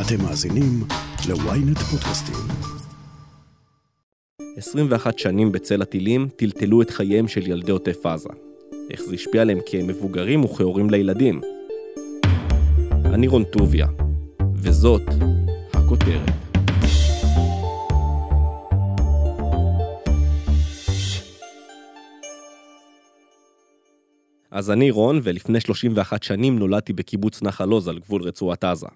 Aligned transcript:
אתם 0.00 0.22
מאזינים 0.22 0.82
ל-ynet 1.28 1.78
פודקאסטים. 1.90 2.34
21 4.56 5.18
שנים 5.18 5.52
בצל 5.52 5.82
הטילים 5.82 6.28
טלטלו 6.36 6.82
את 6.82 6.90
חייהם 6.90 7.28
של 7.28 7.50
ילדי 7.50 7.72
עוטף 7.72 8.06
עזה. 8.06 8.28
איך 8.90 9.02
זה 9.02 9.14
השפיע 9.14 9.42
עליהם 9.42 9.58
כמבוגרים 9.66 10.44
וכהורים 10.44 10.90
לילדים. 10.90 11.40
אני 13.04 13.28
רון 13.28 13.44
טוביה, 13.44 13.86
וזאת 14.54 15.02
הכותרת. 15.74 16.30
אז 24.50 24.70
אני 24.70 24.90
רון, 24.90 25.20
ולפני 25.22 25.60
31 25.60 26.22
שנים 26.22 26.58
נולדתי 26.58 26.92
בקיבוץ 26.92 27.42
נחל 27.42 27.70
עוז 27.70 27.88
על 27.88 27.98
גבול 27.98 28.22
רצועת 28.22 28.64
עזה. 28.64 28.86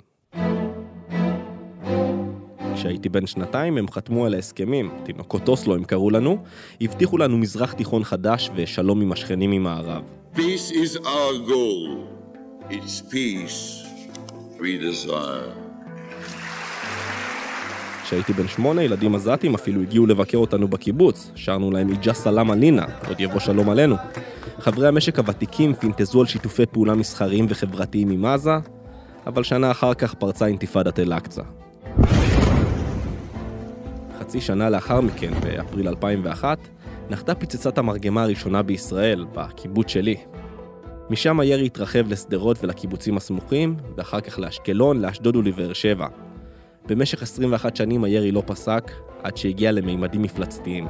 כשהייתי 2.84 3.08
בן 3.08 3.26
שנתיים 3.26 3.78
הם 3.78 3.88
חתמו 3.90 4.26
על 4.26 4.34
ההסכמים, 4.34 4.90
תינוקות 5.04 5.48
אוסלו 5.48 5.74
הם 5.74 5.84
קראו 5.84 6.10
לנו, 6.10 6.38
הבטיחו 6.80 7.18
לנו 7.18 7.38
מזרח 7.38 7.72
תיכון 7.72 8.04
חדש 8.04 8.50
ושלום 8.54 9.00
עם 9.00 9.12
השכנים 9.12 9.50
ממערב. 9.50 10.02
Peace 10.34 10.70
is 10.70 10.96
our 10.96 11.48
goal. 11.48 11.88
It's 12.70 13.12
peace 13.12 13.86
we 14.58 14.82
desire. 14.82 15.50
כשהייתי 18.02 18.32
בן 18.32 18.48
שמונה, 18.48 18.82
ילדים 18.82 19.14
עזתים 19.14 19.54
אפילו 19.54 19.82
הגיעו 19.82 20.06
לבקר 20.06 20.38
אותנו 20.38 20.68
בקיבוץ. 20.68 21.30
שרנו 21.34 21.70
להם 21.70 21.90
איג'ה 21.90 22.12
סלאם 22.12 22.50
עלינה, 22.50 22.84
עוד 23.08 23.20
יבוא 23.20 23.40
שלום 23.40 23.70
עלינו. 23.70 23.96
חברי 24.58 24.88
המשק 24.88 25.18
הוותיקים 25.18 25.74
פינטזו 25.74 26.20
על 26.20 26.26
שיתופי 26.26 26.66
פעולה 26.66 26.94
מסחריים 26.94 27.46
וחברתיים 27.48 28.10
עם 28.10 28.24
עזה, 28.24 28.54
אבל 29.26 29.42
שנה 29.42 29.70
אחר 29.70 29.94
כך 29.94 30.14
פרצה 30.14 30.46
אינתיפאדת 30.46 30.98
אל-אקצא. 30.98 31.42
חצי 34.34 34.40
שנה 34.40 34.70
לאחר 34.70 35.00
מכן, 35.00 35.30
באפריל 35.40 35.88
2001, 35.88 36.58
נחתה 37.10 37.34
פצצת 37.34 37.78
המרגמה 37.78 38.22
הראשונה 38.22 38.62
בישראל, 38.62 39.24
בקיבוץ 39.32 39.88
שלי. 39.88 40.16
משם 41.10 41.40
הירי 41.40 41.66
התרחב 41.66 42.08
לשדרות 42.08 42.64
ולקיבוצים 42.64 43.16
הסמוכים, 43.16 43.76
ואחר 43.96 44.20
כך 44.20 44.38
לאשקלון, 44.38 45.00
לאשדוד 45.00 45.36
ולבאר 45.36 45.72
שבע. 45.72 46.06
במשך 46.86 47.22
21 47.22 47.76
שנים 47.76 48.04
הירי 48.04 48.32
לא 48.32 48.42
פסק, 48.46 48.90
עד 49.22 49.36
שהגיע 49.36 49.72
למימדים 49.72 50.22
מפלצתיים. 50.22 50.86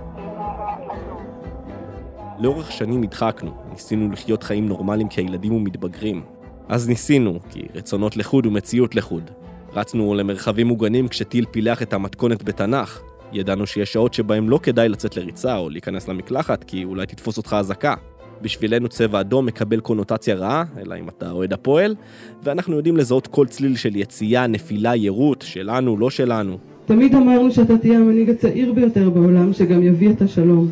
לאורך 2.39 2.73
שנים 2.73 3.03
הדחקנו, 3.03 3.55
ניסינו 3.73 4.12
לחיות 4.12 4.42
חיים 4.42 4.69
נורמליים 4.69 5.08
כילדים 5.08 5.53
ומתבגרים. 5.53 6.23
אז 6.69 6.89
ניסינו, 6.89 7.39
כי 7.51 7.62
רצונות 7.75 8.17
לחוד 8.17 8.47
ומציאות 8.47 8.95
לחוד. 8.95 9.31
רצנו 9.73 10.14
למרחבים 10.14 10.67
מוגנים 10.67 11.08
כשטיל 11.08 11.45
פילח 11.51 11.83
את 11.83 11.92
המתכונת 11.92 12.42
בתנ"ך. 12.42 13.14
ידענו 13.33 13.67
שיש 13.67 13.92
שעות 13.92 14.14
שבהם 14.14 14.50
לא 14.50 14.61
כדאי 14.62 14.89
לצאת 14.89 15.17
לריצה 15.17 15.56
או 15.56 15.70
להיכנס 15.70 16.08
למקלחת, 16.08 16.64
כי 16.64 16.84
אולי 16.84 17.06
תתפוס 17.06 17.36
אותך 17.36 17.56
אזעקה. 17.58 17.94
בשבילנו 18.42 18.89
צבע 18.89 19.20
אדום 19.20 19.47
מקבל 19.47 19.80
קונוטציה 19.80 20.34
רעה, 20.34 20.64
אלא 20.80 20.94
אם 20.94 21.08
אתה 21.08 21.30
אוהד 21.30 21.52
הפועל, 21.52 21.95
ואנחנו 22.42 22.77
יודעים 22.77 22.97
לזהות 22.97 23.27
כל 23.27 23.47
צליל 23.47 23.77
של 23.77 23.97
יציאה, 23.97 24.47
נפילה, 24.47 24.95
יירוט, 24.95 25.42
שלנו, 25.42 25.97
לא 25.97 26.11
שלנו. 26.11 26.58
תמיד 26.86 27.14
אמרנו 27.14 27.52
שאתה 27.52 27.78
תהיה 27.78 27.98
המנהיג 27.98 28.30
הצעיר 28.30 28.72
ביותר 28.72 29.11
בעולם, 29.11 29.52
שגם 29.52 29.83
יביא 29.83 30.11
את 30.11 30.22
השלום. 30.22 30.70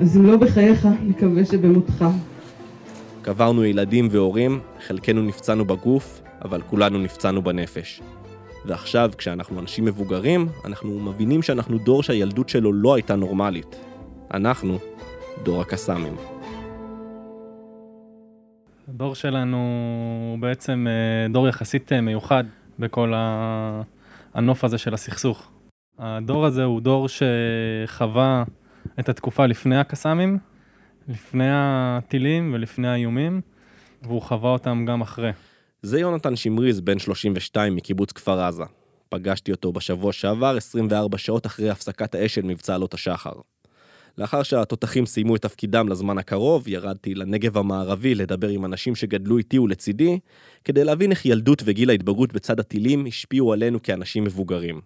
אז 0.00 0.16
אם 0.16 0.26
לא 0.26 0.36
בחייך, 0.36 0.88
נקווה 1.02 1.44
שבמותך. 1.44 2.04
קברנו 3.22 3.64
ילדים 3.64 4.08
והורים, 4.10 4.60
חלקנו 4.86 5.22
נפצענו 5.22 5.64
בגוף, 5.64 6.20
אבל 6.44 6.60
כולנו 6.62 6.98
נפצענו 6.98 7.42
בנפש. 7.42 8.00
ועכשיו, 8.66 9.10
כשאנחנו 9.18 9.60
אנשים 9.60 9.84
מבוגרים, 9.84 10.48
אנחנו 10.64 11.00
מבינים 11.00 11.42
שאנחנו 11.42 11.78
דור 11.78 12.02
שהילדות 12.02 12.48
שלו 12.48 12.72
לא 12.72 12.94
הייתה 12.94 13.16
נורמלית. 13.16 13.76
אנחנו 14.34 14.78
דור 15.42 15.60
הקסאמים. 15.60 16.16
הדור 18.88 19.14
שלנו 19.14 19.56
הוא 20.30 20.38
בעצם 20.38 20.86
אה, 20.88 21.28
דור 21.32 21.48
יחסית 21.48 21.92
אה, 21.92 22.00
מיוחד 22.00 22.44
בכל 22.78 23.12
הנוף 24.34 24.64
הזה 24.64 24.78
של 24.78 24.94
הסכסוך. 24.94 25.50
הדור 25.98 26.46
הזה 26.46 26.64
הוא 26.64 26.80
דור 26.80 27.06
שחווה 27.08 28.44
את 29.00 29.08
התקופה 29.08 29.46
לפני 29.46 29.78
הקסאמים, 29.78 30.38
לפני 31.08 31.48
הטילים 31.50 32.50
ולפני 32.54 32.88
האיומים, 32.88 33.40
והוא 34.02 34.22
חווה 34.22 34.50
אותם 34.50 34.84
גם 34.88 35.00
אחרי. 35.00 35.30
זה 35.86 36.00
יונתן 36.00 36.36
שמריז, 36.36 36.80
בן 36.80 36.98
32 36.98 37.76
מקיבוץ 37.76 38.12
כפר 38.12 38.40
עזה. 38.40 38.62
פגשתי 39.08 39.52
אותו 39.52 39.72
בשבוע 39.72 40.12
שעבר, 40.12 40.56
24 40.56 41.18
שעות 41.18 41.46
אחרי 41.46 41.70
הפסקת 41.70 42.14
האש 42.14 42.34
של 42.34 42.42
מבצע 42.42 42.74
עלות 42.74 42.94
השחר. 42.94 43.32
לאחר 44.18 44.42
שהתותחים 44.42 45.06
סיימו 45.06 45.36
את 45.36 45.42
תפקידם 45.42 45.88
לזמן 45.88 46.18
הקרוב, 46.18 46.68
ירדתי 46.68 47.14
לנגב 47.14 47.58
המערבי 47.58 48.14
לדבר 48.14 48.48
עם 48.48 48.64
אנשים 48.64 48.94
שגדלו 48.94 49.38
איתי 49.38 49.58
ולצידי, 49.58 50.18
כדי 50.64 50.84
להבין 50.84 51.10
איך 51.10 51.26
ילדות 51.26 51.62
וגיל 51.64 51.90
ההתבגרות 51.90 52.32
בצד 52.32 52.60
הטילים 52.60 53.06
השפיעו 53.06 53.52
עלינו 53.52 53.82
כאנשים 53.82 54.24
מבוגרים. 54.24 54.80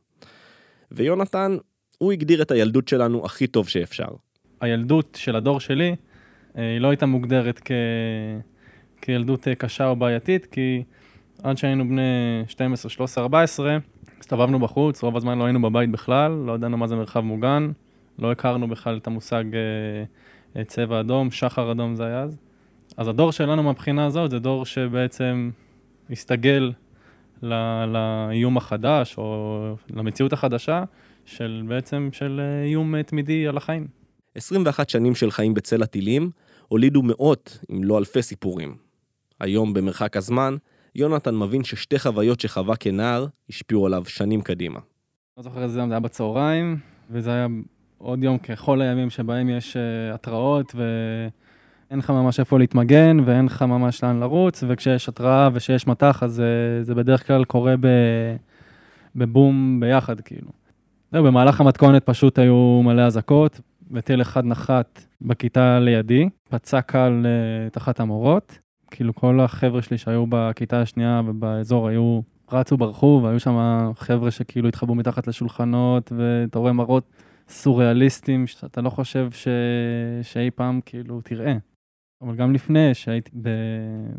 ויונתן, 0.92 1.56
הוא 1.98 2.12
הגדיר 2.12 2.42
את 2.42 2.50
הילדות 2.50 2.88
שלנו 2.88 3.24
הכי 3.24 3.46
טוב 3.46 3.68
שאפשר. 3.68 4.08
הילדות 4.60 5.18
של 5.20 5.36
הדור 5.36 5.60
שלי, 5.60 5.96
אה, 6.58 6.72
היא 6.72 6.80
לא 6.80 6.88
הייתה 6.88 7.06
מוגדרת 7.06 7.60
כ... 7.64 7.70
כילדות 9.02 9.48
אה, 9.48 9.54
קשה 9.54 9.88
או 9.88 9.96
בעייתית, 9.96 10.46
כי 10.46 10.82
עד 11.42 11.58
שהיינו 11.58 11.88
בני 11.88 12.02
12, 12.46 12.90
13, 12.90 13.24
14, 13.24 13.78
הסתובבנו 14.20 14.58
בחוץ, 14.58 15.02
רוב 15.02 15.16
הזמן 15.16 15.38
לא 15.38 15.44
היינו 15.44 15.62
בבית 15.62 15.90
בכלל, 15.90 16.32
לא 16.32 16.52
ידענו 16.52 16.76
מה 16.76 16.86
זה 16.86 16.96
מרחב 16.96 17.20
מוגן, 17.20 17.70
לא 18.18 18.32
הכרנו 18.32 18.68
בכלל 18.68 18.96
את 18.96 19.06
המושג 19.06 19.44
אה, 19.54 19.60
אה, 20.56 20.64
צבע 20.64 21.00
אדום, 21.00 21.30
שחר 21.30 21.72
אדום 21.72 21.94
זה 21.94 22.04
היה 22.06 22.20
אז. 22.22 22.36
אז 22.96 23.08
הדור 23.08 23.32
שלנו 23.32 23.62
מהבחינה 23.62 24.06
הזאת 24.06 24.30
זה 24.30 24.38
דור 24.38 24.66
שבעצם 24.66 25.50
הסתגל 26.10 26.72
ל- 27.42 27.84
לאיום 27.84 28.56
החדש, 28.56 29.18
או 29.18 29.74
למציאות 29.90 30.32
החדשה, 30.32 30.84
של 31.24 31.62
בעצם 31.68 32.08
של 32.12 32.40
אה, 32.42 32.64
איום 32.64 33.02
תמידי 33.02 33.46
על 33.46 33.56
החיים. 33.56 33.86
21 34.34 34.88
שנים 34.88 35.14
של 35.14 35.30
חיים 35.30 35.54
בצל 35.54 35.82
הטילים 35.82 36.30
הולידו 36.68 37.02
מאות, 37.02 37.58
אם 37.72 37.84
לא 37.84 37.98
אלפי 37.98 38.22
סיפורים. 38.22 38.89
היום, 39.40 39.72
במרחק 39.72 40.16
הזמן, 40.16 40.56
יונתן 40.94 41.36
מבין 41.36 41.64
ששתי 41.64 41.98
חוויות 41.98 42.40
שחווה 42.40 42.76
כנער 42.76 43.26
השפיעו 43.48 43.86
עליו 43.86 44.04
שנים 44.04 44.40
קדימה. 44.40 44.80
לא 45.36 45.42
זוכר 45.42 45.62
איזה 45.62 45.80
יום 45.80 45.88
זה 45.88 45.94
היה 45.94 46.00
בצהריים, 46.00 46.78
וזה 47.10 47.30
היה 47.30 47.46
עוד 47.98 48.24
יום 48.24 48.38
ככל 48.38 48.80
הימים 48.80 49.10
שבהם 49.10 49.48
יש 49.48 49.76
uh, 49.76 50.14
התראות 50.14 50.74
ואין 50.74 51.98
לך 51.98 52.10
ממש 52.10 52.40
איפה 52.40 52.58
להתמגן 52.58 53.16
ואין 53.24 53.46
לך 53.46 53.62
ממש 53.62 54.04
לאן 54.04 54.20
לרוץ, 54.20 54.64
וכשיש 54.68 55.08
התראה 55.08 55.48
ושיש 55.52 55.86
מטח 55.86 56.22
אז 56.22 56.40
uh, 56.40 56.84
זה 56.84 56.94
בדרך 56.94 57.26
כלל 57.26 57.44
קורה 57.44 57.74
ב... 57.80 57.86
בבום 59.16 59.80
ביחד 59.80 60.20
כאילו. 60.20 60.48
זהו, 61.12 61.24
במהלך 61.24 61.60
המתכונת 61.60 62.04
פשוט 62.04 62.38
היו 62.38 62.80
מלא 62.84 63.02
אזעקות, 63.02 63.60
וטיל 63.90 64.22
אחד 64.22 64.44
נחת 64.44 65.04
בכיתה 65.22 65.80
לידי, 65.80 66.28
פצע 66.48 66.80
קל 66.80 67.26
uh, 67.26 67.70
תחת 67.70 68.00
המורות. 68.00 68.58
כאילו 68.90 69.14
כל 69.14 69.40
החבר'ה 69.40 69.82
שלי 69.82 69.98
שהיו 69.98 70.24
בכיתה 70.28 70.80
השנייה 70.80 71.22
ובאזור 71.26 71.88
היו, 71.88 72.20
רצו 72.52 72.76
ברחו, 72.76 73.20
והיו 73.24 73.40
שם 73.40 73.56
חבר'ה 73.96 74.30
שכאילו 74.30 74.68
התחבאו 74.68 74.94
מתחת 74.94 75.26
לשולחנות, 75.26 76.12
ואתה 76.16 76.58
רואה 76.58 76.72
מראות 76.72 77.10
סוריאליסטיים 77.48 78.46
שאתה 78.46 78.80
לא 78.80 78.90
חושב 78.90 79.30
ש... 79.30 79.48
שאי 80.22 80.50
פעם 80.50 80.80
כאילו 80.86 81.20
תראה. 81.20 81.56
אבל 82.22 82.36
גם 82.36 82.52
לפני 82.52 82.94
שהייתי 82.94 83.30
ב... 83.42 83.48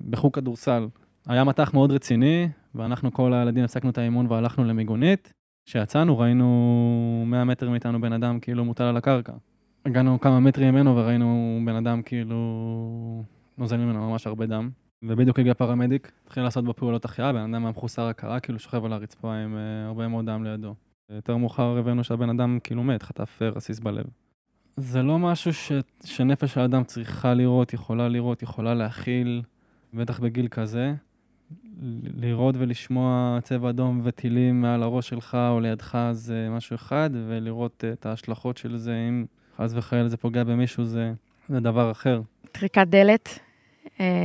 בחוג 0.10 0.34
כדורסל, 0.34 0.88
היה 1.28 1.44
מטח 1.44 1.74
מאוד 1.74 1.92
רציני, 1.92 2.50
ואנחנו 2.76 3.14
כל 3.14 3.34
הילדים 3.34 3.64
הפסקנו 3.64 3.90
את 3.90 3.98
האימון 3.98 4.26
והלכנו 4.30 4.64
למיגונית. 4.64 5.34
כשיצאנו 5.66 6.20
ראינו 6.20 7.24
100 7.28 7.44
מטר 7.44 7.70
מאיתנו 7.70 8.02
בן 8.02 8.14
אדם 8.14 8.40
כאילו 8.40 8.66
מוטל 8.66 8.84
על 8.84 8.98
הקרקע. 8.98 9.34
הגענו 9.86 10.20
כמה 10.20 10.40
מטרים 10.40 10.74
ממנו 10.74 10.96
וראינו 10.96 11.60
בן 11.66 11.76
אדם 11.76 12.02
כאילו 12.02 13.24
נוזל 13.62 13.78
ממנו 13.78 14.10
ממש 14.10 14.28
הרבה 14.28 14.46
דם. 14.46 14.70
ובדיוק 15.04 15.40
הגיע 15.40 15.54
פרמדיק, 15.54 16.12
התחיל 16.26 16.44
לעשות 16.44 16.66
בו 16.66 16.74
פעולות 16.74 17.06
החייאה, 17.06 17.34
בן 17.34 17.40
אדם 17.40 17.66
היה 17.66 17.72
מחוסר 17.72 18.08
הכרה, 18.08 18.40
כאילו 18.40 18.60
שוכב 18.60 18.86
על 18.86 18.94
הרצפה 18.94 19.34
עם 19.34 19.56
uh, 19.56 19.88
הרבה 19.88 20.08
מאוד 20.08 20.26
דם 20.26 20.44
לידו. 20.44 20.76
יותר 21.10 21.38
מאוחר 21.38 21.78
הבאנו 21.78 22.04
שהבן 22.04 22.30
אדם 22.30 22.60
כאילו 22.64 22.84
מת, 22.84 23.04
חטף 23.04 23.40
uh, 23.42 23.56
רסיס 23.56 23.80
בלב. 23.80 24.06
זה 24.78 25.02
לא 25.02 25.20
משהו 25.20 25.54
ש... 25.54 25.72
שנפש 26.06 26.58
האדם 26.58 26.84
צריכה 26.84 27.34
לראות, 27.34 27.74
יכולה 27.74 28.10
לראות, 28.10 28.44
יכולה 28.44 28.74
להכיל, 28.74 29.42
בטח 29.94 30.20
בגיל 30.20 30.48
כזה. 30.48 30.94
לראות 32.04 32.56
ולשמוע 32.58 33.40
צבע 33.44 33.70
אדום 33.70 34.02
וטילים 34.04 34.62
מעל 34.62 34.84
הראש 34.84 35.10
שלך 35.10 35.38
או 35.50 35.60
לידך 35.60 36.10
זה 36.12 36.48
משהו 36.52 36.76
אחד, 36.76 37.10
ולראות 37.28 37.84
uh, 37.84 37.94
את 37.94 38.06
ההשלכות 38.06 38.58
של 38.58 38.78
זה, 38.78 38.96
אם 39.10 39.26
חס 39.58 39.74
וחלילה 39.76 40.08
זה 40.08 40.18
פוגע 40.18 40.44
במישהו, 40.44 40.86
זה, 40.86 41.14
זה 41.50 41.60
דבר 41.60 41.92
אחר. 41.92 42.22
טריקת 42.52 42.88
דלת, 42.88 43.28
אה, 43.28 43.51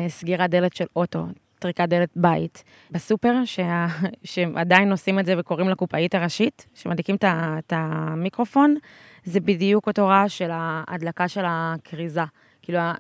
סגירת 0.09 0.51
דלת 0.51 0.77
של 0.77 0.85
אוטו. 0.97 1.27
טריקת 1.59 1.89
דלת 1.89 2.09
בית. 2.17 2.65
בסופר, 2.91 3.35
שה... 3.45 3.87
שעדיין 4.25 4.91
עושים 4.91 5.19
את 5.19 5.27
זה 5.27 5.35
וקוראים 5.39 5.69
לקופאית 5.69 6.15
הראשית, 6.15 6.67
שמדליקים 6.75 7.17
את 7.25 7.73
המיקרופון, 7.77 8.77
זה 9.25 9.41
בדיוק 9.41 9.87
אותו 9.87 10.07
רעש 10.07 10.39
של 10.39 10.51
ההדלקה 10.53 11.29
של 11.29 11.45
הכריזה. 11.47 12.23
כאילו, 12.63 12.79
ה... 12.79 12.95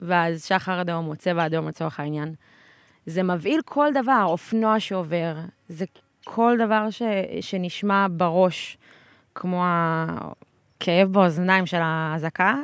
ואז 0.00 0.44
שחר 0.44 0.80
אדום 0.80 1.08
או 1.08 1.16
צבע 1.16 1.46
אדום 1.46 1.68
לצורך 1.68 2.00
העניין. 2.00 2.34
זה 3.06 3.22
מבהיל 3.22 3.60
כל 3.64 3.88
דבר, 3.94 4.22
אופנוע 4.24 4.80
שעובר, 4.80 5.36
זה 5.68 5.84
כל 6.24 6.56
דבר 6.58 6.90
ש... 6.90 7.02
שנשמע 7.40 8.06
בראש, 8.10 8.78
כמו 9.34 9.64
הכאב 9.66 11.12
באוזניים 11.12 11.66
של 11.66 11.80
האזעקה, 11.80 12.54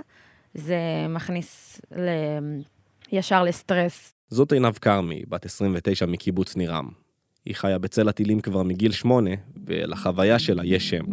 זה 0.55 0.79
מכניס 1.09 1.81
ל... 1.97 2.09
ישר 3.13 3.43
לסטרס. 3.43 4.15
זאת 4.29 4.53
עינב 4.53 4.73
כרמי, 4.73 5.23
בת 5.29 5.45
29 5.45 6.07
מקיבוץ 6.07 6.57
נירם. 6.57 6.89
היא 7.45 7.55
חיה 7.55 7.79
בצל 7.79 8.09
הטילים 8.09 8.41
כבר 8.41 8.63
מגיל 8.63 8.93
שמונה, 8.93 9.31
ולחוויה 9.67 10.39
שלה 10.39 10.65
יש 10.65 10.91
שם. 10.91 11.05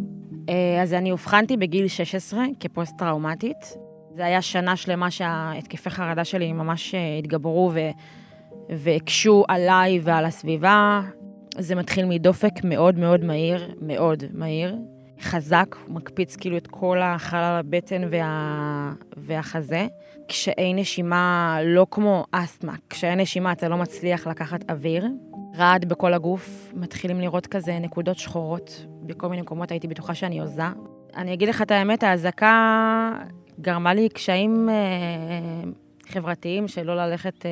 אה, 0.49 0.81
אז 0.81 0.93
אני 0.93 1.11
אובחנתי 1.11 1.57
בגיל 1.57 1.87
16 1.87 2.45
כפוסט-טראומטית. 2.59 3.77
זה 4.15 4.25
היה 4.25 4.41
שנה 4.41 4.75
שלמה 4.75 5.11
שההתקפי 5.11 5.89
חרדה 5.89 6.23
שלי 6.23 6.53
ממש 6.53 6.95
אה, 6.95 7.17
התגברו 7.17 7.71
ו... 7.73 7.79
והקשו 8.69 9.43
עליי 9.47 9.99
ועל 10.03 10.25
הסביבה. 10.25 11.01
זה 11.57 11.75
מתחיל 11.75 12.05
מדופק 12.05 12.63
מאוד 12.63 12.99
מאוד 12.99 13.23
מהיר, 13.23 13.75
מאוד 13.81 14.23
מהיר, 14.33 14.75
חזק, 15.21 15.75
מקפיץ 15.87 16.35
כאילו 16.35 16.57
את 16.57 16.67
כל 16.67 17.01
החלל 17.01 17.59
הבטן 17.59 18.01
וה... 18.11 18.93
והחזה. 19.17 19.87
קשיי 20.27 20.73
נשימה 20.73 21.57
לא 21.65 21.87
כמו 21.91 22.25
אסתמה, 22.31 22.73
קשיי 22.87 23.15
נשימה 23.15 23.51
אתה 23.51 23.69
לא 23.69 23.77
מצליח 23.77 24.27
לקחת 24.27 24.71
אוויר. 24.71 25.07
רעד 25.57 25.85
בכל 25.85 26.13
הגוף, 26.13 26.71
מתחילים 26.75 27.19
לראות 27.19 27.47
כזה 27.47 27.79
נקודות 27.79 28.17
שחורות 28.17 28.85
בכל 29.01 29.27
מיני 29.27 29.41
מקומות, 29.41 29.71
הייתי 29.71 29.87
בטוחה 29.87 30.15
שאני 30.15 30.39
הוזה. 30.39 30.63
אני 31.15 31.33
אגיד 31.33 31.49
לך 31.49 31.61
את 31.61 31.71
האמת, 31.71 32.03
האזעקה 32.03 33.11
גרמה 33.61 33.93
לי 33.93 34.09
קשיים 34.09 34.69
אה, 34.69 35.69
חברתיים 36.07 36.67
שלא 36.67 36.95
ללכת 36.95 37.45
אה, 37.45 37.51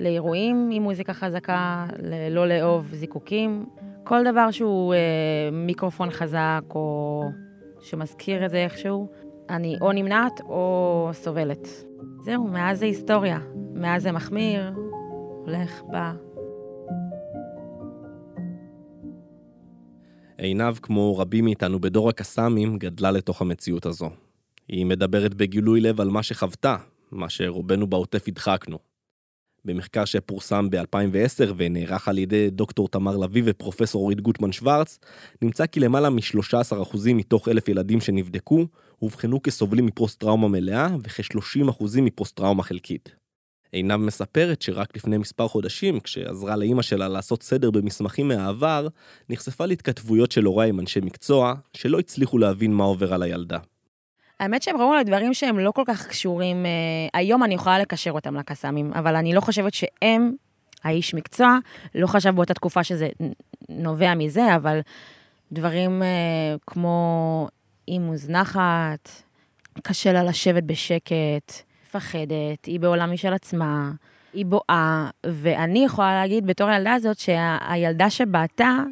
לאירועים 0.00 0.70
עם 0.72 0.82
מוזיקה 0.82 1.12
חזקה, 1.12 1.86
לא 2.30 2.48
לאהוב 2.48 2.94
זיקוקים, 2.94 3.66
כל 4.04 4.24
דבר 4.24 4.50
שהוא 4.50 4.94
אה, 4.94 4.98
מיקרופון 5.52 6.10
חזק 6.10 6.62
או 6.74 7.24
שמזכיר 7.80 8.44
את 8.46 8.50
זה 8.50 8.56
איכשהו, 8.56 9.08
אני 9.52 9.76
או 9.80 9.92
נמנעת 9.92 10.40
או 10.40 11.10
סובלת. 11.12 11.68
זהו, 12.24 12.48
מאז 12.48 12.78
זה 12.78 12.84
היסטוריה. 12.84 13.38
מאז 13.74 14.02
זה 14.02 14.12
מחמיר, 14.12 14.72
הולך, 15.44 15.82
בא. 15.90 16.12
עינב, 20.38 20.74
כמו 20.82 21.18
רבים 21.18 21.44
מאיתנו 21.44 21.80
בדור 21.80 22.08
הקסאמים, 22.08 22.78
גדלה 22.78 23.10
לתוך 23.10 23.42
המציאות 23.42 23.86
הזו. 23.86 24.10
היא 24.68 24.86
מדברת 24.86 25.34
בגילוי 25.34 25.80
לב 25.80 26.00
על 26.00 26.08
מה 26.08 26.22
שחוותה, 26.22 26.76
מה 27.10 27.28
שרובנו 27.28 27.86
בעוטף 27.86 28.28
הדחקנו. 28.28 28.78
במחקר 29.64 30.04
שפורסם 30.04 30.70
ב-2010 30.70 31.52
ונערך 31.56 32.08
על 32.08 32.18
ידי 32.18 32.50
דוקטור 32.50 32.88
תמר 32.88 33.16
לביא 33.16 33.42
ופרופסור 33.46 34.02
אורית 34.02 34.20
גוטמן 34.20 34.52
שוורץ, 34.52 34.98
נמצא 35.42 35.66
כי 35.66 35.80
למעלה 35.80 36.10
מ-13% 36.10 36.96
מתוך 37.14 37.48
אלף 37.48 37.68
ילדים 37.68 38.00
שנבדקו, 38.00 38.66
אובחנו 39.02 39.42
כסובלים 39.42 39.86
מפוסט-טראומה 39.86 40.48
מלאה 40.48 40.88
וכ-30% 41.02 42.00
מפוסט-טראומה 42.02 42.62
חלקית. 42.62 43.14
עינב 43.72 43.96
מספרת 43.96 44.62
שרק 44.62 44.96
לפני 44.96 45.18
מספר 45.18 45.48
חודשים, 45.48 46.00
כשעזרה 46.00 46.56
לאימא 46.56 46.82
שלה 46.82 47.08
לעשות 47.08 47.42
סדר 47.42 47.70
במסמכים 47.70 48.28
מהעבר, 48.28 48.88
נחשפה 49.30 49.66
להתכתבויות 49.66 50.32
של 50.32 50.44
הוריה 50.44 50.68
עם 50.68 50.80
אנשי 50.80 51.00
מקצוע, 51.00 51.54
שלא 51.74 51.98
הצליחו 51.98 52.38
להבין 52.38 52.72
מה 52.72 52.84
עובר 52.84 53.14
על 53.14 53.22
הילדה. 53.22 53.58
האמת 54.40 54.62
שהם 54.62 54.76
ראו 54.76 54.92
על 54.92 55.02
דברים 55.02 55.34
שהם 55.34 55.58
לא 55.58 55.70
כל 55.70 55.82
כך 55.86 56.06
קשורים, 56.06 56.66
אה, 56.66 56.70
היום 57.14 57.44
אני 57.44 57.54
יכולה 57.54 57.78
לקשר 57.78 58.10
אותם 58.10 58.36
לקסאמים, 58.36 58.92
אבל 58.92 59.16
אני 59.16 59.34
לא 59.34 59.40
חושבת 59.40 59.74
שהם, 59.74 60.32
האיש 60.84 61.14
מקצוע, 61.14 61.58
לא 61.94 62.06
חשב 62.06 62.30
באותה 62.30 62.54
תקופה 62.54 62.84
שזה 62.84 63.08
נובע 63.68 64.14
מזה, 64.14 64.56
אבל 64.56 64.80
דברים 65.52 66.02
אה, 66.02 66.56
כמו 66.66 67.48
היא 67.86 68.00
מוזנחת, 68.00 69.08
קשה 69.82 70.12
לה 70.12 70.22
לשבת 70.24 70.62
בשקט, 70.62 71.52
מפחדת, 71.86 72.64
היא 72.66 72.80
בעולם 72.80 73.12
משל 73.12 73.32
עצמה, 73.32 73.92
היא 74.32 74.46
בואה, 74.46 75.10
ואני 75.26 75.84
יכולה 75.84 76.14
להגיד 76.14 76.46
בתור 76.46 76.68
הילדה 76.68 76.92
הזאת 76.92 77.18
שהילדה 77.18 78.10
שבעטה, 78.10 78.82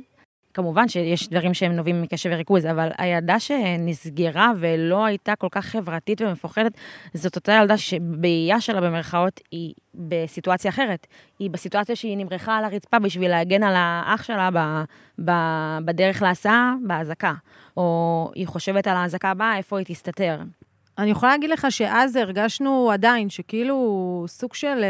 כמובן 0.54 0.88
שיש 0.88 1.28
דברים 1.28 1.54
שהם 1.54 1.72
נובעים 1.72 2.02
מקשב 2.02 2.31
וריכוז, 2.32 2.66
אבל 2.66 2.88
הילדה 2.98 3.40
שנסגרה 3.40 4.52
ולא 4.58 5.04
הייתה 5.04 5.37
כל 5.37 5.48
כך 5.50 5.66
חברתית 5.66 6.20
ומפוחדת, 6.20 6.72
זאת 7.14 7.37
אותה 7.37 7.52
ילדה 7.52 7.76
שבאייה 7.76 8.60
שלה 8.60 8.81
במרכאות 8.81 9.40
היא 9.50 9.75
בסיטואציה 9.94 10.69
אחרת. 10.69 11.06
היא 11.38 11.50
בסיטואציה 11.50 11.96
שהיא 11.96 12.16
נמרחה 12.16 12.58
על 12.58 12.64
הרצפה 12.64 12.98
בשביל 12.98 13.31
להגן 13.31 13.62
על 13.62 13.75
האח 13.76 14.22
שלה 14.22 14.50
ב, 14.54 14.58
ב, 15.25 15.31
בדרך 15.84 16.22
להסעה, 16.22 16.75
באזעקה. 16.87 17.32
או 17.81 18.31
היא 18.35 18.47
חושבת 18.47 18.87
על 18.87 18.97
האזעקה 18.97 19.31
הבאה, 19.31 19.56
איפה 19.56 19.79
היא 19.79 19.87
תסתתר. 19.87 20.41
אני 20.99 21.11
יכולה 21.11 21.32
להגיד 21.32 21.50
לך 21.50 21.67
שאז 21.71 22.17
הרגשנו 22.17 22.91
עדיין 22.93 23.31
שכאילו 23.31 24.25
סוג 24.29 24.55
של 24.55 24.85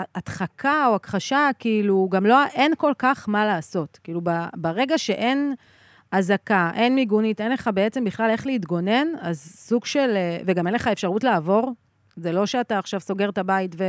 אה, 0.00 0.04
הדחקה 0.14 0.86
או 0.86 0.94
הכחשה, 0.94 1.50
כאילו 1.58 2.08
גם 2.10 2.26
לא, 2.26 2.46
אין 2.46 2.72
כל 2.78 2.92
כך 2.98 3.28
מה 3.28 3.46
לעשות. 3.46 3.98
כאילו 4.04 4.20
ברגע 4.56 4.98
שאין 4.98 5.54
אזעקה, 6.10 6.70
אין 6.74 6.94
מיגונית, 6.94 7.40
אין 7.40 7.52
לך 7.52 7.70
בעצם 7.74 8.04
בכלל 8.04 8.30
איך 8.30 8.46
להתגונן, 8.46 9.06
אז 9.20 9.52
סוג 9.56 9.84
של, 9.84 10.12
אה, 10.16 10.38
וגם 10.46 10.66
אין 10.66 10.74
לך 10.74 10.88
אפשרות 10.88 11.24
לעבור. 11.24 11.72
זה 12.16 12.32
לא 12.32 12.46
שאתה 12.46 12.78
עכשיו 12.78 13.00
סוגר 13.00 13.28
את 13.28 13.38
הבית 13.38 13.74
ו, 13.78 13.84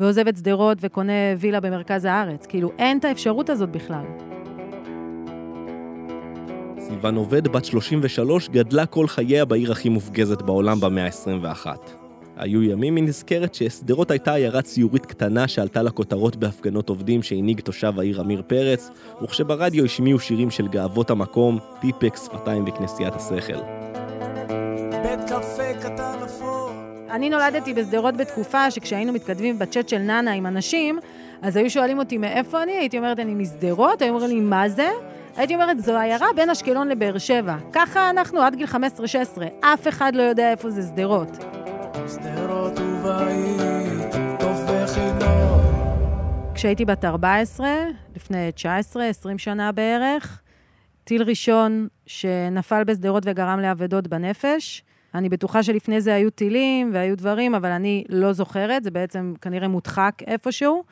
ועוזב 0.00 0.28
את 0.28 0.36
שדרות 0.36 0.78
וקונה 0.80 1.12
וילה 1.38 1.60
במרכז 1.60 2.04
הארץ. 2.04 2.46
כאילו, 2.46 2.70
אין 2.78 2.98
את 2.98 3.04
האפשרות 3.04 3.50
הזאת 3.50 3.68
בכלל. 3.68 4.04
סיוון 6.90 7.16
עובד, 7.16 7.48
בת 7.48 7.64
33, 7.64 8.48
גדלה 8.48 8.86
כל 8.86 9.06
חייה 9.06 9.44
בעיר 9.44 9.72
הכי 9.72 9.88
מופגזת 9.88 10.42
בעולם 10.42 10.80
במאה 10.80 11.04
ה-21. 11.04 11.66
היו 12.36 12.62
ימים 12.62 12.96
היא 12.96 13.04
נזכרת 13.04 13.54
ששדרות 13.54 14.10
הייתה 14.10 14.34
עיירה 14.34 14.62
ציורית 14.62 15.06
קטנה 15.06 15.48
שעלתה 15.48 15.82
לכותרות 15.82 16.36
בהפגנות 16.36 16.88
עובדים 16.88 17.22
שהנהיג 17.22 17.60
תושב 17.60 17.92
העיר 17.98 18.20
עמיר 18.20 18.42
פרץ, 18.46 18.90
וכשברדיו 19.22 19.84
השמיעו 19.84 20.18
שירים 20.18 20.50
של 20.50 20.68
גאוות 20.68 21.10
המקום, 21.10 21.58
טיפקס, 21.80 22.24
שפתיים 22.24 22.64
וכנסיית 22.66 23.14
השכל. 23.14 23.60
בית 25.02 25.20
קפה 25.26 25.74
קטן 25.82 26.18
אפור. 26.24 26.70
אני 27.10 27.30
נולדתי 27.30 27.74
בשדרות 27.74 28.16
בתקופה 28.16 28.70
שכשהיינו 28.70 29.12
מתכתבים 29.12 29.58
בצ'אט 29.58 29.88
של 29.88 29.98
נאנה 29.98 30.32
עם 30.32 30.46
אנשים, 30.46 30.98
אז 31.42 31.56
היו 31.56 31.70
שואלים 31.70 31.98
אותי 31.98 32.18
מאיפה 32.18 32.62
אני, 32.62 32.72
הייתי 32.72 32.98
אומרת 32.98 33.18
אני 33.18 33.34
משדרות, 33.34 34.02
היו 34.02 34.14
אומרים 34.14 34.30
לי 34.30 34.40
מה 34.40 34.68
זה? 34.68 34.88
הייתי 35.36 35.54
אומרת, 35.54 35.78
זו 35.80 35.98
עיירה 35.98 36.26
בין 36.36 36.50
אשקלון 36.50 36.88
לבאר 36.88 37.18
שבע. 37.18 37.56
ככה 37.72 38.10
אנחנו 38.10 38.40
עד 38.40 38.54
גיל 38.54 38.66
15-16. 38.66 38.76
אף 39.60 39.88
אחד 39.88 40.14
לא 40.14 40.22
יודע 40.22 40.50
איפה 40.50 40.70
זה 40.70 40.82
שדרות. 40.82 41.28
שדרות. 42.08 42.78
כשהייתי 46.54 46.84
בת 46.84 47.04
14, 47.04 47.68
לפני 48.16 48.50
19-20 48.56 48.98
שנה 49.36 49.72
בערך, 49.72 50.42
טיל 51.04 51.22
ראשון 51.22 51.88
שנפל 52.06 52.84
בשדרות 52.84 53.22
וגרם 53.26 53.60
לאבדות 53.60 54.08
בנפש. 54.08 54.82
אני 55.14 55.28
בטוחה 55.28 55.62
שלפני 55.62 56.00
זה 56.00 56.14
היו 56.14 56.30
טילים 56.30 56.90
והיו 56.92 57.16
דברים, 57.16 57.54
אבל 57.54 57.70
אני 57.70 58.04
לא 58.08 58.32
זוכרת, 58.32 58.84
זה 58.84 58.90
בעצם 58.90 59.34
כנראה 59.40 59.68
מודחק 59.68 60.14
איפשהו. 60.26 60.84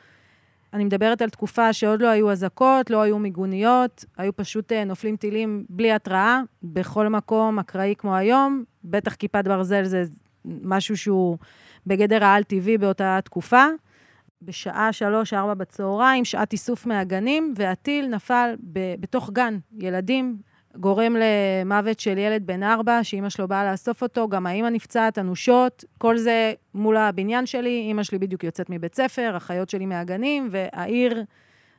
אני 0.72 0.84
מדברת 0.84 1.22
על 1.22 1.28
תקופה 1.28 1.72
שעוד 1.72 2.02
לא 2.02 2.08
היו 2.08 2.30
אזעקות, 2.30 2.90
לא 2.90 3.02
היו 3.02 3.18
מיגוניות, 3.18 4.04
היו 4.18 4.37
פשוט 4.37 4.72
אה, 4.72 4.84
נופלים 4.84 5.16
טילים 5.16 5.64
בלי 5.68 5.92
התראה, 5.92 6.40
בכל 6.62 7.08
מקום 7.08 7.58
אקראי 7.58 7.94
כמו 7.98 8.16
היום. 8.16 8.64
בטח 8.84 9.14
כיפת 9.14 9.44
ברזל 9.44 9.84
זה 9.84 10.02
משהו 10.44 10.96
שהוא 10.96 11.38
בגדר 11.87 12.25
העל-טבעי 12.25 12.78
באותה 12.78 13.18
תקופה. 13.25 13.64
בשעה 14.42 14.92
שלוש-ארבע 14.92 15.54
בצהריים, 15.54 16.25
שעת 16.25 16.52
איסוף 16.52 16.87
מהגנים, 16.87 17.54
והטיל 17.56 18.08
נפל 18.08 18.54
ב- 18.72 18.94
בתוך 19.00 19.30
גן 19.30 19.58
ילדים, 19.78 20.37
גורם 20.80 21.16
למוות 21.16 22.00
של 22.00 22.18
ילד 22.18 22.47
בן 22.47 22.62
ארבע, 22.62 23.04
שאימא 23.04 23.28
שלו 23.28 23.49
באה 23.49 23.70
לאסוף 23.70 24.02
אותו, 24.02 24.28
גם 24.28 24.47
האימא 24.47 24.68
נפצעת 24.68 25.18
אנושות, 25.18 25.85
כל 25.99 26.18
זה 26.18 26.52
מול 26.75 26.97
הבניין 26.97 27.47
שלי, 27.47 27.80
אימא 27.88 28.02
שלי 28.02 28.18
בדיוק 28.18 28.44
יוצאת 28.44 28.70
מבית 28.70 28.94
ספר, 28.94 29.37
אחיות 29.37 29.68
שלי 29.68 29.87
מהגנים, 29.87 30.49
והעיר, 30.50 31.23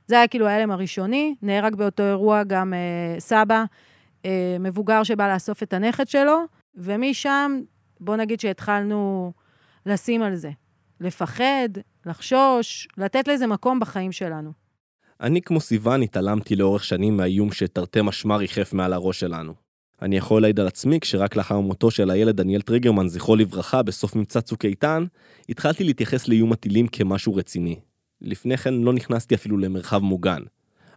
זה 0.08 0.16
היה 0.18 0.28
כאילו 0.28 0.48
ההלם 0.48 0.72
הראשוני. 0.72 1.36
נהרג 1.42 1.76
באותו 1.76 2.04
אירוע 2.04 2.44
גם 2.44 2.74
אה, 2.74 3.20
סבא, 3.20 3.64
אה, 4.26 4.58
מבוגר 4.60 5.04
שבא 5.04 5.34
לאסוף 5.34 5.64
את 5.64 5.74
הנכד 5.74 6.08
שלו, 6.08 6.40
ומשם, 6.76 7.62
בוא 8.00 8.16
נגיד 8.16 8.40
שהתחלנו 8.40 9.32
לשים 9.86 10.22
על 10.22 10.36
זה. 10.36 10.52
לפחד, 11.02 11.70
לחשוש, 12.06 12.88
לתת 12.98 13.28
לזה 13.28 13.48
מקום 13.48 13.80
בחיים 13.80 14.12
שלנו. 14.12 14.69
אני 15.22 15.42
כמו 15.42 15.60
סיוון 15.60 16.02
התעלמתי 16.02 16.56
לאורך 16.56 16.84
שנים 16.84 17.18
מהאיום 17.18 17.52
שתרתי 17.52 18.00
משמע 18.04 18.36
ריחף 18.36 18.74
מעל 18.74 18.94
הראש 18.94 19.20
שלנו. 19.20 19.54
אני 20.02 20.18
יכול 20.18 20.42
להעיד 20.42 20.60
על 20.60 20.68
עצמי 20.68 21.00
כשרק 21.00 21.36
לאחר 21.36 21.60
מותו 21.60 21.92
של 21.92 22.10
הילד 22.10 22.36
דניאל 22.36 22.62
טריגרמן, 22.62 23.08
זכרו 23.08 23.36
לברכה, 23.36 23.84
בסוף 23.84 24.16
מבצע 24.16 24.42
צוק 24.42 24.66
איתן, 24.66 25.06
התחלתי 25.50 25.84
להתייחס 25.84 26.28
לאיום 26.28 26.52
הטילים 26.52 26.88
כמשהו 26.88 27.36
רציני. 27.36 27.76
לפני 28.22 28.58
כן 28.58 28.74
לא 28.74 28.94
נכנסתי 28.94 29.36
אפילו 29.36 29.58
למרחב 29.58 29.98
מוגן. 29.98 30.42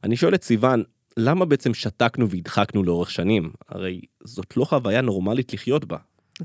אני 0.04 0.16
שואל 0.16 0.34
את 0.34 0.44
סיוון, 0.44 0.82
למה 1.16 1.44
בעצם 1.44 1.74
שתקנו 1.74 2.30
והדחקנו 2.30 2.82
לאורך 2.82 3.10
שנים? 3.10 3.50
הרי 3.68 4.00
זאת 4.24 4.56
לא 4.56 4.64
חוויה 4.64 5.00
נורמלית 5.00 5.52
לחיות 5.52 5.84
בה. 5.84 5.96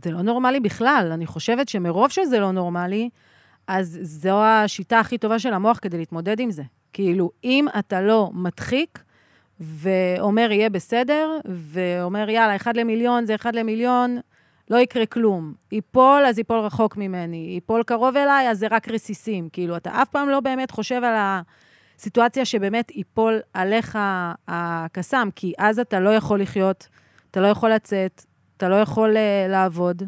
זה 0.03 0.12
לא 0.12 0.22
נורמלי 0.22 0.60
בכלל. 0.60 1.10
אני 1.13 1.25
חושבת 1.25 1.69
שמרוב 1.69 2.12
שזה 2.12 2.39
לא 2.39 2.51
נורמלי, 2.51 3.10
אז 3.67 4.00
זו 4.01 4.43
השיטה 4.43 5.00
הכי 5.00 5.17
טובה 5.17 5.39
של 5.39 5.53
המוח 5.53 5.79
כדי 5.81 5.98
להתמודד 5.98 6.39
עם 6.39 6.51
זה. 6.51 6.63
כאילו, 6.97 7.31
אם 7.43 7.65
אתה 7.79 8.01
לא 8.01 8.29
מדחיק 8.33 9.03
ואומר 9.59 10.51
יהיה 10.51 10.69
בסדר, 10.69 11.39
ואומר 11.45 12.29
יאללה, 12.29 12.55
אחד 12.55 12.77
למיליון 12.77 13.25
זה 13.25 13.35
אחד 13.35 13.55
למיליון, 13.55 14.19
לא 14.69 14.77
יקרה 14.77 15.05
כלום. 15.05 15.53
ייפול, 15.71 16.25
אז 16.25 16.37
ייפול 16.37 16.59
רחוק 16.59 16.97
ממני. 16.97 17.37
ייפול 17.37 17.83
קרוב 17.83 18.17
אליי, 18.17 18.49
אז 18.49 18.59
זה 18.59 18.67
רק 18.71 18.89
רסיסים. 18.89 19.49
כאילו, 19.49 19.77
אתה 19.77 20.01
אף 20.01 20.09
פעם 20.09 20.29
לא 20.29 20.39
באמת 20.39 20.71
חושב 20.71 21.01
על 21.03 21.41
הסיטואציה 21.97 22.45
שבאמת 22.45 22.91
ייפול 22.91 23.39
עליך 23.53 23.97
הקסאם, 24.47 25.31
כי 25.31 25.53
אז 25.57 25.79
אתה 25.79 25.99
לא 25.99 26.09
יכול 26.09 26.41
לחיות, 26.41 26.87
אתה 27.31 27.41
לא 27.41 27.47
יכול 27.47 27.71
לצאת, 27.71 28.25
אתה 28.57 28.69
לא 28.69 28.75
יכול 28.75 29.13
uh, 29.13 29.51
לעבוד. 29.51 30.03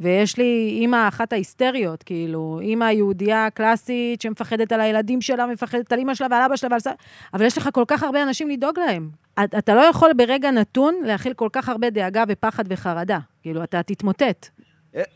ויש 0.00 0.38
לי 0.38 0.76
אימא 0.80 1.08
אחת 1.08 1.32
ההיסטריות, 1.32 2.02
כאילו, 2.02 2.58
אימא 2.62 2.84
יהודייה 2.84 3.50
קלאסית 3.50 4.20
שמפחדת 4.20 4.72
על 4.72 4.80
הילדים 4.80 5.20
שלה, 5.20 5.46
מפחדת 5.46 5.92
על 5.92 5.98
אימא 5.98 6.14
שלה 6.14 6.26
ועל 6.30 6.42
אבא 6.42 6.56
שלה 6.56 6.68
ועל 6.70 6.80
ס... 6.80 6.86
אבל 7.34 7.44
יש 7.44 7.58
לך 7.58 7.68
כל 7.72 7.84
כך 7.88 8.02
הרבה 8.02 8.22
אנשים 8.22 8.50
לדאוג 8.50 8.78
להם. 8.78 9.10
אתה 9.44 9.74
לא 9.74 9.80
יכול 9.80 10.12
ברגע 10.16 10.50
נתון 10.50 10.94
להכיל 11.04 11.34
כל 11.34 11.48
כך 11.52 11.68
הרבה 11.68 11.90
דאגה 11.90 12.24
ופחד 12.28 12.64
וחרדה. 12.68 13.18
כאילו, 13.42 13.64
אתה 13.64 13.82
תתמוטט. 13.82 14.48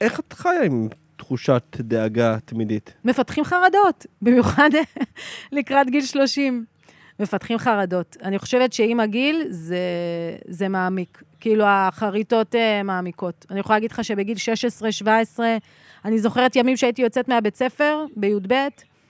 איך 0.01 0.21
את 0.21 0.33
חיה 0.33 0.63
עם 0.63 0.89
תחושת 1.17 1.77
דאגה 1.81 2.37
תמידית? 2.45 2.95
מפתחים 3.05 3.45
חרדות, 3.45 4.07
במיוחד 4.23 4.71
לקראת 5.53 5.91
גיל 5.91 6.05
30. 6.05 6.65
מפתחים 7.21 7.59
חרדות. 7.59 8.17
אני 8.23 8.39
חושבת 8.39 8.73
שעם 8.73 9.01
הגיל 9.01 9.47
זה, 9.49 9.79
זה 10.49 10.69
מעמיק. 10.69 11.23
כאילו, 11.41 11.65
החריטות 11.67 12.55
uh, 12.55 12.59
מעמיקות. 12.85 13.47
אני 13.51 13.61
יכולה 13.61 13.77
להגיד 13.77 13.93
לך 13.93 14.05
שבגיל 14.05 14.37
16-17, 15.37 15.41
אני 16.05 16.19
זוכרת 16.19 16.57
ימים 16.57 16.77
שהייתי 16.77 17.03
יוצאת 17.03 17.29
מהבית 17.29 17.57
ספר, 17.57 18.05
בי"ב, 18.17 18.55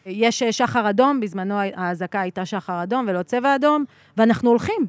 יש 0.06 0.42
אה, 0.42 0.52
שחר 0.52 0.90
אדום, 0.90 1.20
בזמנו 1.20 1.54
האזעקה 1.74 2.20
הייתה 2.20 2.46
שחר 2.46 2.82
אדום 2.82 3.04
ולא 3.08 3.22
צבע 3.22 3.54
אדום, 3.54 3.84
ואנחנו 4.16 4.50
הולכים. 4.50 4.86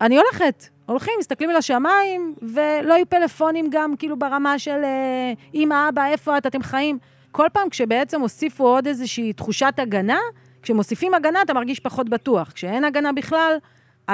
אני 0.00 0.18
הולכת, 0.18 0.64
הולכים, 0.86 1.14
מסתכלים 1.18 1.50
על 1.50 1.56
השמיים, 1.56 2.34
ולא 2.42 2.94
היו 2.94 3.06
פלאפונים 3.08 3.66
גם, 3.70 3.96
כאילו, 3.96 4.18
ברמה 4.18 4.58
של 4.58 4.82
uh, 4.82 5.54
אמא, 5.54 5.88
אבא, 5.88 6.06
איפה 6.06 6.38
את, 6.38 6.46
אתם 6.46 6.62
חיים. 6.62 6.98
כל 7.32 7.46
פעם 7.52 7.68
כשבעצם 7.70 8.20
הוסיפו 8.20 8.66
עוד 8.66 8.86
איזושהי 8.86 9.32
תחושת 9.32 9.74
הגנה, 9.78 10.18
כשמוסיפים 10.64 11.14
הגנה 11.14 11.42
אתה 11.42 11.54
מרגיש 11.54 11.80
פחות 11.80 12.08
בטוח. 12.08 12.52
כשאין 12.52 12.84
הגנה 12.84 13.12
בכלל, 13.12 13.56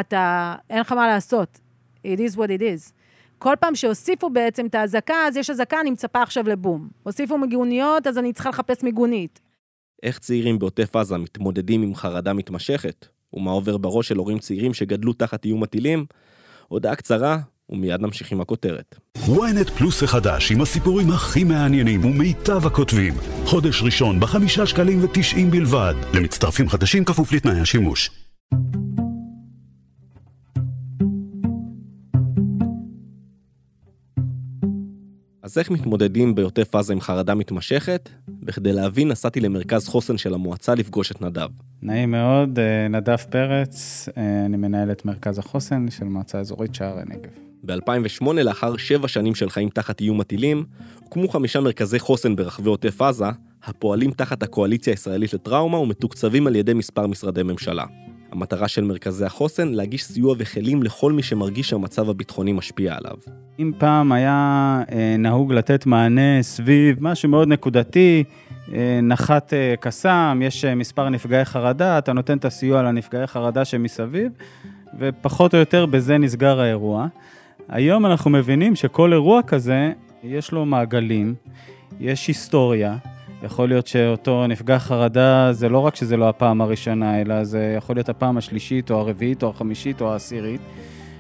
אתה, 0.01 0.55
אין 0.71 0.81
לך 0.81 0.93
מה 0.93 1.07
לעשות. 1.07 1.59
It 2.07 2.19
is 2.19 2.37
what 2.37 2.49
it 2.59 2.61
is. 2.61 2.93
כל 3.39 3.55
פעם 3.61 3.75
שהוסיפו 3.75 4.31
בעצם 4.31 4.67
את 4.67 4.75
האזעקה, 4.75 5.15
אז 5.27 5.37
יש 5.37 5.51
אזעקה, 5.51 5.81
אני 5.81 5.91
מצפה 5.91 6.23
עכשיו 6.23 6.49
לבום. 6.49 6.89
הוסיפו 7.03 7.39
מיגוניות, 7.39 8.07
אז 8.07 8.19
אני 8.19 8.33
צריכה 8.33 8.49
לחפש 8.49 8.83
מיגונית. 8.83 9.41
איך 10.03 10.19
צעירים 10.19 10.59
בעוטף 10.59 10.97
עזה 10.97 11.19
מתמודדים 11.19 11.83
עם 11.83 11.95
חרדה 11.95 12.33
מתמשכת, 12.33 13.07
ומה 13.35 13.51
עובר 13.51 13.77
בראש 13.77 14.09
של 14.09 14.17
הורים 14.17 14.39
צעירים 14.39 14.75
שגדלו 14.75 15.13
תחת 15.13 15.45
איום 15.45 15.63
הטילים? 15.63 16.07
הודעה 16.69 16.97
קצרה, 16.97 17.39
ומיד 17.71 18.01
נמשיך 18.01 18.33
עם 18.33 18.41
הכותרת. 18.41 18.95
ynet 19.17 19.71
פלוס 19.79 20.03
החדש 20.03 20.53
עם 20.53 20.61
הסיפורים 20.61 21.11
הכי 21.11 21.45
מעניינים 21.45 22.05
ומיטב 22.05 22.67
הכותבים. 22.67 23.15
חודש 23.45 23.83
ראשון 23.83 24.21
בחמישה 24.21 24.67
שקלים 24.67 25.05
ותשעים 25.05 25.51
בלבד. 25.51 25.95
למצטרפים 26.15 26.69
חדשים 26.69 27.05
כפוף 27.05 27.33
לתנאי 27.33 27.61
השימוש. 27.61 28.11
אז 35.43 35.59
איך 35.59 35.71
מתמודדים 35.71 36.35
בעוטף 36.35 36.75
עזה 36.75 36.93
עם 36.93 37.01
חרדה 37.01 37.35
מתמשכת? 37.35 38.09
בכדי 38.29 38.73
להבין 38.73 39.09
נסעתי 39.09 39.41
למרכז 39.41 39.89
חוסן 39.89 40.19
של 40.19 40.35
המועצה 40.35 40.75
לפגוש 40.75 41.11
את 41.11 41.23
נדב. 41.23 41.49
נעים 41.83 42.11
מאוד, 42.11 42.59
אה, 42.59 42.89
נדב 42.89 43.17
פרץ, 43.17 44.09
אה, 44.17 44.45
אני 44.47 44.57
מנהל 44.57 44.91
את 44.91 45.05
מרכז 45.05 45.39
החוסן 45.39 45.91
של 45.91 46.05
מועצה 46.05 46.39
אזורית 46.39 46.75
שערי 46.75 47.03
נגב. 47.07 47.50
ב-2008, 47.65 48.33
לאחר 48.33 48.77
שבע 48.77 49.09
שנים 49.09 49.35
של 49.35 49.51
חיים 49.51 49.69
תחת 49.69 50.01
איום 50.01 50.21
הטילים, 50.21 50.65
הוקמו 51.05 51.29
חמישה 51.29 51.61
מרכזי 51.61 51.99
חוסן 51.99 52.37
ברחבי 52.37 52.69
עוטף 52.69 53.03
עזה, 53.03 53.25
הפועלים 53.65 54.11
תחת 54.11 54.43
הקואליציה 54.43 54.93
הישראלית 54.93 55.35
לטראומה 55.35 55.79
ומתוקצבים 55.79 56.47
על 56.47 56.57
ידי 56.57 56.75
מספר 56.75 57.07
משרדי 57.07 57.43
ממשלה. 57.43 57.85
המטרה 58.33 58.69
של 58.69 58.85
מרכזי 58.85 59.25
החוסן, 59.25 59.69
להגיש 59.69 60.05
סיוע 60.05 60.35
וכלים 60.39 60.83
לכל 60.83 61.13
מי 61.13 61.23
שמרגיש 61.23 61.69
שהמצב 61.69 62.11
הביטחוני 62.11 62.53
משפיע 62.53 62.97
עליו. 62.97 63.17
אם 63.59 63.73
פעם 63.79 64.13
היה 64.13 64.83
אה, 64.93 65.15
נהוג 65.19 65.53
לתת 65.53 65.87
מענה 65.87 66.43
סביב 66.43 66.97
משהו 67.01 67.29
מאוד 67.29 67.49
נקודתי, 67.49 68.25
אה, 68.75 69.01
נחת 69.03 69.55
אה, 69.55 69.75
קסאם, 69.81 70.43
יש 70.43 70.65
אה, 70.65 70.75
מספר 70.75 71.09
נפגעי 71.09 71.45
חרדה, 71.45 71.99
אתה 71.99 72.13
נותן 72.13 72.39
את 72.39 72.45
הסיוע 72.45 72.83
לנפגעי 72.83 73.27
חרדה 73.27 73.65
שמסביב, 73.65 74.33
ופחות 74.99 75.55
או 75.55 75.59
יותר 75.59 75.87
בזה 75.87 76.19
נסגר 76.19 76.61
האירוע. 76.61 77.07
היום 77.73 78.07
אנחנו 78.07 78.31
מבינים 78.31 78.77
שכל 78.77 79.13
אירוע 79.13 79.43
כזה, 79.43 79.93
יש 80.25 80.53
לו 80.53 80.67
מעגלים, 80.67 81.35
יש 82.01 82.29
היסטוריה. 82.29 82.97
יכול 83.43 83.69
להיות 83.69 83.87
שאותו 83.87 84.47
נפגע 84.47 84.79
חרדה, 84.79 85.53
זה 85.53 85.69
לא 85.69 85.79
רק 85.79 85.97
שזה 85.97 86.17
לא 86.17 86.29
הפעם 86.29 86.61
הראשונה, 86.61 87.21
אלא 87.21 87.45
זה 87.45 87.75
יכול 87.77 87.97
להיות 87.97 88.09
הפעם 88.09 88.37
השלישית, 88.37 88.91
או 88.91 88.99
הרביעית, 88.99 89.43
או 89.43 89.49
החמישית, 89.49 90.01
או 90.01 90.13
העשירית. 90.13 90.61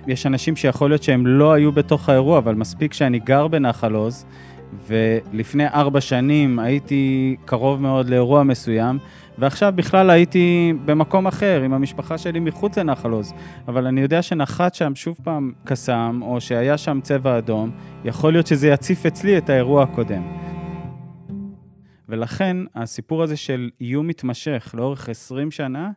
יש 0.06 0.26
אנשים 0.26 0.56
שיכול 0.56 0.90
להיות 0.90 1.02
שהם 1.02 1.26
לא 1.26 1.52
היו 1.52 1.72
בתוך 1.72 2.08
האירוע, 2.08 2.38
אבל 2.38 2.54
מספיק 2.54 2.92
שאני 2.92 3.18
גר 3.18 3.48
בנחל 3.48 3.94
עוז, 3.94 4.26
ולפני 4.86 5.66
ארבע 5.66 6.00
שנים 6.00 6.58
הייתי 6.58 7.36
קרוב 7.44 7.82
מאוד 7.82 8.08
לאירוע 8.08 8.42
מסוים, 8.42 8.98
ועכשיו 9.40 9.72
בכלל 9.76 10.10
הייתי 10.10 10.72
במקום 10.84 11.26
אחר, 11.26 11.62
עם 11.64 11.72
המשפחה 11.72 12.18
שלי 12.18 12.40
מחוץ 12.40 12.78
לנחל 12.78 13.10
עוז. 13.10 13.34
אבל 13.68 13.86
אני 13.86 14.00
יודע 14.00 14.22
שנחת 14.22 14.74
שם 14.74 14.94
שוב 14.94 15.18
פעם 15.22 15.52
קסאם, 15.64 16.22
או 16.22 16.40
שהיה 16.40 16.78
שם 16.78 17.00
צבע 17.02 17.38
אדום, 17.38 17.70
יכול 18.04 18.32
להיות 18.32 18.46
שזה 18.46 18.68
יציף 18.68 19.06
אצלי 19.06 19.38
את 19.38 19.50
האירוע 19.50 19.82
הקודם. 19.82 20.22
ולכן 22.08 22.56
הסיפור 22.74 23.22
הזה 23.22 23.36
של 23.36 23.70
איום 23.80 24.06
מתמשך 24.06 24.74
לאורך 24.78 25.08
20 25.08 25.50
שנה, 25.50 25.90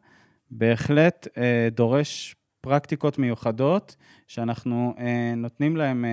בהחלט 0.51 1.27
אה, 1.37 1.67
דורש 1.71 2.35
פרקטיקות 2.61 3.19
מיוחדות, 3.19 3.95
שאנחנו 4.27 4.93
אה, 4.99 5.33
נותנים 5.37 5.77
להם 5.77 6.05
אה, 6.05 6.09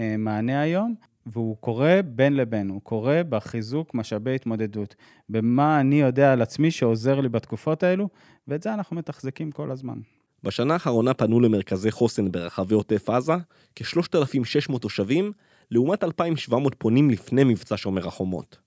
אה, 0.00 0.14
מענה 0.18 0.60
היום, 0.60 0.94
והוא 1.26 1.56
קורה 1.56 2.00
בין 2.04 2.36
לבין, 2.36 2.68
הוא 2.68 2.80
קורה 2.82 3.22
בחיזוק 3.28 3.94
משאבי 3.94 4.34
התמודדות, 4.34 4.94
במה 5.28 5.80
אני 5.80 6.00
יודע 6.00 6.32
על 6.32 6.42
עצמי 6.42 6.70
שעוזר 6.70 7.20
לי 7.20 7.28
בתקופות 7.28 7.82
האלו, 7.82 8.08
ואת 8.48 8.62
זה 8.62 8.74
אנחנו 8.74 8.96
מתחזקים 8.96 9.50
כל 9.50 9.70
הזמן. 9.70 9.98
בשנה 10.42 10.74
האחרונה 10.74 11.14
פנו 11.14 11.40
למרכזי 11.40 11.90
חוסן 11.90 12.32
ברחבי 12.32 12.74
עוטף 12.74 13.10
עזה 13.10 13.32
כ-3,600 13.76 14.78
תושבים, 14.78 15.32
לעומת 15.70 16.04
2,700 16.04 16.74
פונים 16.78 17.10
לפני 17.10 17.44
מבצע 17.44 17.76
שומר 17.76 18.08
החומות. 18.08 18.58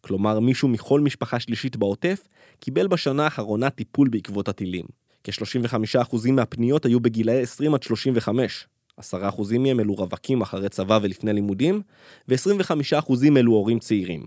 כלומר, 0.00 0.40
מישהו 0.40 0.68
מכל 0.68 1.00
משפחה 1.00 1.40
שלישית 1.40 1.76
בעוטף 1.76 2.28
קיבל 2.60 2.86
בשנה 2.86 3.24
האחרונה 3.24 3.70
טיפול 3.70 4.08
בעקבות 4.08 4.48
הטילים. 4.48 4.84
כ-35% 5.24 6.30
מהפניות 6.32 6.84
היו 6.84 7.00
בגילאי 7.00 7.42
20 7.42 7.74
עד 7.74 7.82
35. 7.82 8.66
10% 9.00 9.58
מהם 9.58 9.80
אלו 9.80 9.94
רווקים 9.94 10.40
אחרי 10.40 10.68
צבא 10.68 10.98
ולפני 11.02 11.32
לימודים, 11.32 11.82
ו-25% 12.28 13.12
אלו 13.36 13.52
הורים 13.52 13.78
צעירים. 13.78 14.26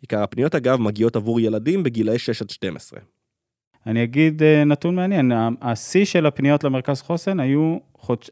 עיקר 0.00 0.22
הפניות 0.22 0.54
אגב 0.54 0.80
מגיעות 0.80 1.16
עבור 1.16 1.40
ילדים 1.40 1.82
בגילאי 1.82 2.18
6 2.18 2.42
עד 2.42 2.50
12. 2.50 3.00
אני 3.86 4.04
אגיד 4.04 4.42
אה, 4.42 4.64
נתון 4.64 4.94
מעניין, 4.94 5.32
השיא 5.60 6.04
של 6.04 6.26
הפניות 6.26 6.64
למרכז 6.64 7.02
חוסן 7.02 7.40
היו, 7.40 7.76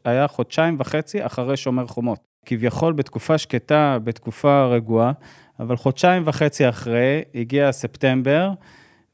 היה 0.05 0.27
חודשיים 0.27 0.75
וחצי 0.79 1.25
אחרי 1.25 1.57
שומר 1.57 1.87
חומות. 1.87 2.19
כביכול 2.45 2.93
בתקופה 2.93 3.37
שקטה, 3.37 3.97
בתקופה 4.03 4.65
רגועה, 4.65 5.11
אבל 5.59 5.75
חודשיים 5.75 6.23
וחצי 6.25 6.69
אחרי, 6.69 7.21
הגיע 7.35 7.71
ספטמבר, 7.71 8.51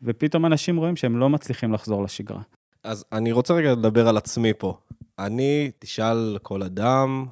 ופתאום 0.01 0.45
אנשים 0.45 0.77
רואים 0.77 0.95
שהם 0.95 1.17
לא 1.17 1.29
מצליחים 1.29 1.73
לחזור 1.73 2.03
לשגרה. 2.03 2.41
אז 2.83 3.05
אני 3.11 3.31
רוצה 3.31 3.53
רגע 3.53 3.71
לדבר 3.71 4.07
על 4.07 4.17
עצמי 4.17 4.53
פה. 4.57 4.77
אני, 5.19 5.71
תשאל 5.79 6.37
כל 6.41 6.63
אדם, 6.63 7.25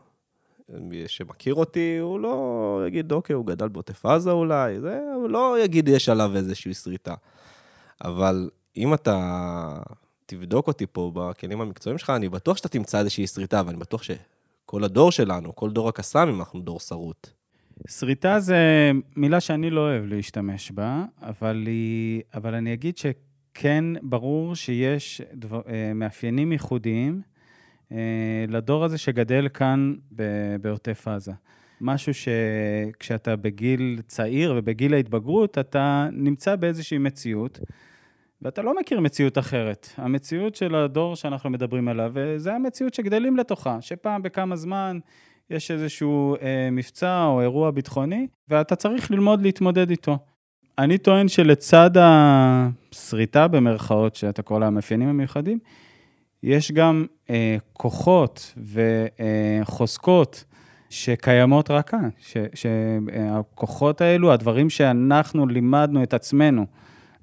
שמכיר 1.08 1.54
אותי, 1.54 1.98
הוא 1.98 2.20
לא 2.20 2.84
יגיד, 2.88 3.12
אוקיי, 3.12 3.34
הוא 3.34 3.46
גדל 3.46 3.68
בעוטף 3.68 4.06
עזה 4.06 4.32
אולי, 4.32 4.80
זה, 4.80 5.00
הוא 5.16 5.30
לא 5.30 5.64
יגיד, 5.64 5.88
יש 5.88 6.10
עליו 6.10 6.36
איזושהי 6.36 6.74
שריטה. 6.74 7.14
אבל 8.04 8.50
אם 8.78 8.94
אתה 8.94 9.78
תבדוק 10.26 10.68
אותי 10.68 10.86
פה 10.92 11.12
בכלים 11.16 11.62
המקצועיים 11.62 11.98
שלך, 11.98 12.10
אני 12.10 12.30
בטוח 12.30 12.58
שאתה 12.58 12.70
תמצא 12.70 13.00
איזושהי 13.00 13.28
שריטה, 13.28 13.62
ואני 13.66 13.78
בטוח 13.78 14.04
שכל 14.04 14.84
הדור 14.84 15.12
שלנו, 15.12 15.56
כל 15.56 15.72
דור 15.72 15.90
הקסאמים, 15.90 16.40
אנחנו 16.40 16.60
דור 16.60 16.80
שרוט. 16.80 17.28
שריטה 17.88 18.40
זה 18.40 18.92
מילה 19.16 19.40
שאני 19.40 19.70
לא 19.70 19.82
אוהב 19.82 20.06
להשתמש 20.06 20.72
בה, 20.72 21.06
אבל, 21.22 21.64
היא, 21.68 22.22
אבל 22.34 22.56
אני 22.56 22.74
אגיד 22.74 22.98
שכן 22.98 23.84
ברור 24.02 24.56
שיש 24.56 25.22
דבר, 25.34 25.62
אה, 25.68 25.92
מאפיינים 25.96 26.52
ייחודיים 26.52 27.22
לדור 28.48 28.84
הזה 28.84 28.98
שגדל 28.98 29.48
כאן 29.54 29.94
בעוטף 30.62 31.08
עזה. 31.08 31.32
משהו 31.82 32.14
שכשאתה 32.14 33.36
בגיל 33.36 34.02
צעיר 34.08 34.54
ובגיל 34.58 34.94
ההתבגרות, 34.94 35.58
אתה 35.58 36.08
נמצא 36.12 36.56
באיזושהי 36.56 36.98
מציאות, 36.98 37.60
ואתה 38.42 38.62
לא 38.62 38.80
מכיר 38.80 39.00
מציאות 39.00 39.38
אחרת. 39.38 39.90
המציאות 39.98 40.56
של 40.56 40.76
הדור 40.76 41.16
שאנחנו 41.16 41.50
מדברים 41.50 41.88
עליו, 41.88 42.14
זה 42.38 42.54
המציאות 42.54 42.94
שגדלים 42.94 43.38
לתוכה, 43.38 43.78
שפעם 43.82 44.22
בכמה 44.22 44.56
זמן 44.56 45.00
יש 45.50 45.72
איזשהו 45.72 46.36
אה, 46.42 46.70
מבצע 46.72 47.24
או 47.26 47.42
אירוע 47.42 47.72
ביטחוני, 47.72 48.28
ואתה 48.50 48.76
צריך 48.76 49.12
ללמוד 49.12 49.42
להתמודד 49.42 49.90
איתו. 49.90 50.18
אני 50.78 50.98
טוען 50.98 51.28
שלצד 51.28 51.92
השריטה 51.96 53.48
במרכאות, 53.48 54.16
שאתה 54.16 54.42
קורא 54.42 54.60
לה 54.60 54.68
המאפיינים 54.68 55.10
המיוחדים, 55.10 55.60
יש 56.44 56.72
גם 56.72 57.06
אה, 57.30 57.58
כוחות 57.74 58.54
וחוזקות 59.64 60.44
שקיימות 60.90 61.72
רק 61.72 61.90
כאן, 61.90 62.10
שהכוחות 62.54 64.02
האלו, 64.02 64.32
הדברים 64.34 64.70
שאנחנו 64.70 65.48
לימדנו 65.48 66.04
את 66.04 66.14
עצמנו, 66.14 66.66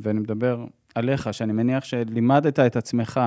ואני 0.01 0.21
מדבר 0.21 0.65
עליך, 0.95 1.35
שאני 1.35 1.53
מניח 1.53 1.85
שלימדת 1.85 2.61
את 2.61 2.77
עצמך 2.77 3.21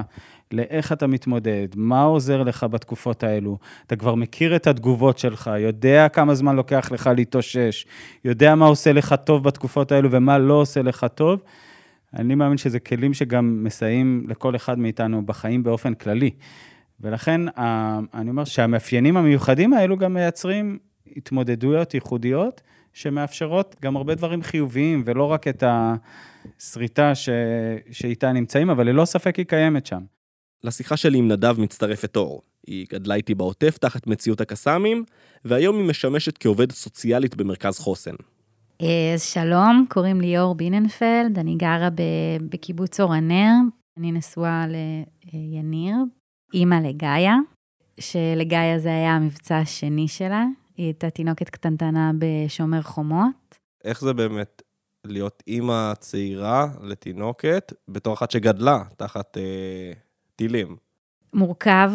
לאיך 0.52 0.92
אתה 0.92 1.08
מתמודד, 1.08 1.68
מה 1.76 2.04
עוזר 2.04 2.44
לך 2.44 2.64
בתקופות 2.64 3.24
האלו, 3.24 3.58
אתה 3.88 3.96
כבר 3.96 4.16
מכיר 4.16 4.56
את 4.56 4.68
התגובות 4.68 5.18
שלך, 5.18 5.52
יודע 5.60 6.10
כמה 6.10 6.36
זמן 6.36 6.56
לוקח 6.56 6.92
לך 6.92 7.10
להתאושש, 7.16 7.86
יודע 8.26 8.56
מה 8.56 8.66
עושה 8.66 8.94
לך 8.94 9.16
טוב 9.24 9.44
בתקופות 9.44 9.92
האלו 9.92 10.12
ומה 10.12 10.38
לא 10.38 10.54
עושה 10.54 10.82
לך 10.82 11.06
טוב, 11.16 11.40
אני 12.14 12.36
מאמין 12.36 12.58
שזה 12.58 12.80
כלים 12.80 13.14
שגם 13.14 13.64
מסייעים 13.64 14.26
לכל 14.30 14.56
אחד 14.56 14.80
מאיתנו 14.80 15.26
בחיים 15.26 15.64
באופן 15.64 15.94
כללי. 15.94 16.32
ולכן 17.02 17.42
אני 18.14 18.30
אומר 18.30 18.44
שהמאפיינים 18.44 19.18
המיוחדים 19.18 19.74
האלו 19.74 19.98
גם 19.98 20.14
מייצרים 20.14 20.78
התמודדויות 21.18 21.94
ייחודיות, 21.94 22.62
שמאפשרות 22.94 23.76
גם 23.82 23.98
הרבה 23.98 24.16
דברים 24.16 24.44
חיוביים, 24.44 25.04
ולא 25.06 25.24
רק 25.24 25.48
את 25.48 25.64
השריטה 26.60 27.16
ש... 27.16 27.30
שאיתה 27.92 28.32
נמצאים, 28.32 28.70
אבל 28.70 28.90
ללא 28.90 29.06
ספק 29.06 29.36
היא 29.36 29.46
קיימת 29.46 29.86
שם. 29.86 30.02
לשיחה 30.64 30.98
שלי 30.98 31.18
עם 31.18 31.28
נדב 31.28 31.60
מצטרפת 31.60 32.16
אור. 32.16 32.42
היא 32.68 32.86
גדלה 32.94 33.16
איתי 33.16 33.36
בעוטף 33.36 33.78
תחת 33.78 34.08
מציאות 34.08 34.42
הקסאמים, 34.42 35.04
והיום 35.46 35.78
היא 35.78 35.86
משמשת 35.86 36.38
כעובדת 36.38 36.72
סוציאלית 36.72 37.36
במרכז 37.36 37.80
חוסן. 37.80 38.16
אה, 38.82 39.14
אז 39.14 39.24
שלום, 39.24 39.86
קוראים 39.90 40.22
לי 40.22 40.40
אור 40.40 40.56
ביננפלד, 40.56 41.40
אני 41.40 41.56
גרה 41.56 41.90
בקיבוץ 42.50 43.00
אור 43.00 43.14
הנר, 43.14 43.54
אני 43.98 44.12
נשואה 44.12 44.66
ליניר, 45.34 45.96
אימא 46.54 46.76
לגאיה, 46.76 47.36
שלגאיה 48.00 48.80
זה 48.80 48.90
היה 48.90 49.16
המבצע 49.16 49.58
השני 49.58 50.08
שלה, 50.08 50.46
היא 50.78 50.86
הייתה 50.86 51.10
תינוקת 51.10 51.50
קטנטנה 51.50 52.12
בשומר 52.20 52.82
חומות. 52.82 53.58
איך 53.84 54.02
זה 54.02 54.14
באמת 54.14 54.62
להיות 55.06 55.44
אימא 55.48 55.94
צעירה 56.00 56.68
לתינוקת 56.82 57.74
בתור 57.88 58.14
אחת 58.14 58.32
שגדלה 58.32 58.84
תחת 58.98 59.38
אה, 59.38 59.92
טילים? 60.36 60.76
מורכב, 61.34 61.92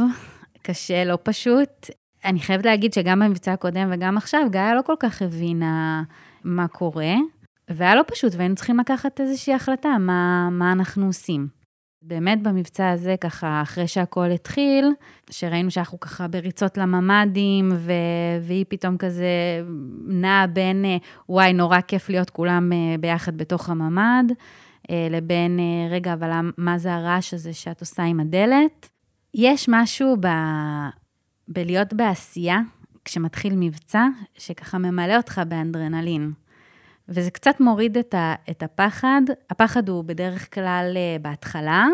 קשה, 0.62 1.04
לא 1.04 1.18
פשוט. 1.22 1.90
אני 2.24 2.40
חייבת 2.40 2.64
להגיד 2.64 2.92
שגם 2.92 3.20
במבצע 3.20 3.52
הקודם 3.52 3.90
וגם 3.92 4.16
עכשיו, 4.16 4.40
גאיה 4.50 4.74
לא 4.74 4.82
כל 4.82 4.94
כך 5.00 5.22
הבינה 5.22 6.02
מה 6.44 6.68
קורה, 6.68 7.14
והיה 7.70 7.94
לא 7.94 8.02
פשוט, 8.06 8.32
והיינו 8.36 8.54
צריכים 8.54 8.78
לקחת 8.78 9.20
איזושהי 9.20 9.54
החלטה, 9.54 9.96
מה, 9.98 10.48
מה 10.50 10.72
אנחנו 10.72 11.06
עושים. 11.06 11.62
באמת 12.02 12.42
במבצע 12.42 12.90
הזה, 12.90 13.14
ככה, 13.20 13.62
אחרי 13.62 13.88
שהכל 13.88 14.30
התחיל, 14.30 14.92
שראינו 15.30 15.70
שאנחנו 15.70 16.00
ככה 16.00 16.28
בריצות 16.28 16.78
לממ"דים, 16.78 17.72
ו... 17.76 17.92
והיא 18.42 18.64
פתאום 18.68 18.96
כזה 18.96 19.26
נעה 20.06 20.46
בין, 20.46 20.84
וואי, 21.28 21.52
נורא 21.52 21.80
כיף 21.80 22.08
להיות 22.08 22.30
כולם 22.30 22.72
אה, 22.72 22.98
ביחד 23.00 23.36
בתוך 23.36 23.68
הממ"ד, 23.68 24.32
אה, 24.90 25.08
לבין, 25.10 25.58
אה, 25.58 25.94
רגע, 25.94 26.12
אבל 26.12 26.30
מה 26.58 26.78
זה 26.78 26.94
הרעש 26.94 27.34
הזה 27.34 27.52
שאת 27.52 27.80
עושה 27.80 28.02
עם 28.02 28.20
הדלת? 28.20 28.88
יש 29.34 29.68
משהו 29.68 30.16
ב... 30.20 30.26
בלהיות 31.48 31.92
בעשייה, 31.92 32.60
כשמתחיל 33.04 33.54
מבצע, 33.56 34.06
שככה 34.38 34.78
ממלא 34.78 35.16
אותך 35.16 35.40
באנדרנלין. 35.48 36.32
וזה 37.08 37.30
קצת 37.30 37.60
מוריד 37.60 37.98
את, 37.98 38.14
ה, 38.14 38.34
את 38.50 38.62
הפחד. 38.62 39.22
הפחד 39.50 39.88
הוא 39.88 40.04
בדרך 40.04 40.54
כלל 40.54 40.92
אה, 40.96 41.16
בהתחלה, 41.22 41.86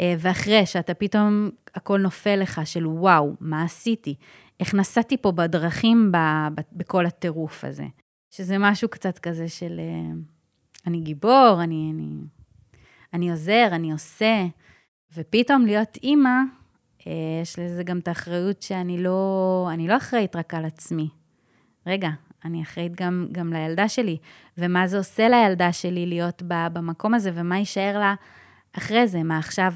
אה, 0.00 0.14
ואחרי 0.18 0.66
שאתה 0.66 0.94
פתאום, 0.94 1.50
הכל 1.74 1.98
נופל 1.98 2.36
לך 2.36 2.60
של 2.64 2.86
וואו, 2.86 3.36
מה 3.40 3.62
עשיתי? 3.62 4.14
איך 4.60 4.74
נסעתי 4.74 5.16
פה 5.16 5.32
בדרכים 5.32 6.12
ב, 6.12 6.16
ב, 6.54 6.60
בכל 6.72 7.06
הטירוף 7.06 7.64
הזה. 7.64 7.86
שזה 8.30 8.58
משהו 8.58 8.88
קצת 8.88 9.18
כזה 9.18 9.48
של 9.48 9.80
אה, 9.80 10.12
אני 10.86 11.00
גיבור, 11.00 11.58
אני, 11.62 11.92
אני, 11.94 12.16
אני 13.14 13.30
עוזר, 13.30 13.68
אני 13.72 13.92
עושה. 13.92 14.46
ופתאום 15.14 15.66
להיות 15.66 15.96
אימא, 16.02 16.40
יש 17.42 17.58
לזה 17.58 17.82
גם 17.82 17.98
את 17.98 18.08
האחריות 18.08 18.62
שאני 18.62 19.02
לא, 19.02 19.68
אני 19.72 19.88
לא 19.88 19.96
אחראית 19.96 20.36
רק 20.36 20.54
על 20.54 20.64
עצמי. 20.64 21.08
רגע, 21.86 22.08
אני 22.44 22.62
אחראית 22.62 22.96
גם, 22.96 23.26
גם 23.32 23.52
לילדה 23.52 23.88
שלי, 23.88 24.16
ומה 24.58 24.86
זה 24.86 24.98
עושה 24.98 25.28
לילדה 25.28 25.72
שלי 25.72 26.06
להיות 26.06 26.42
בה, 26.42 26.68
במקום 26.72 27.14
הזה, 27.14 27.30
ומה 27.34 27.58
יישאר 27.58 27.98
לה 27.98 28.14
אחרי 28.72 29.08
זה. 29.08 29.22
מה 29.22 29.38
עכשיו 29.38 29.72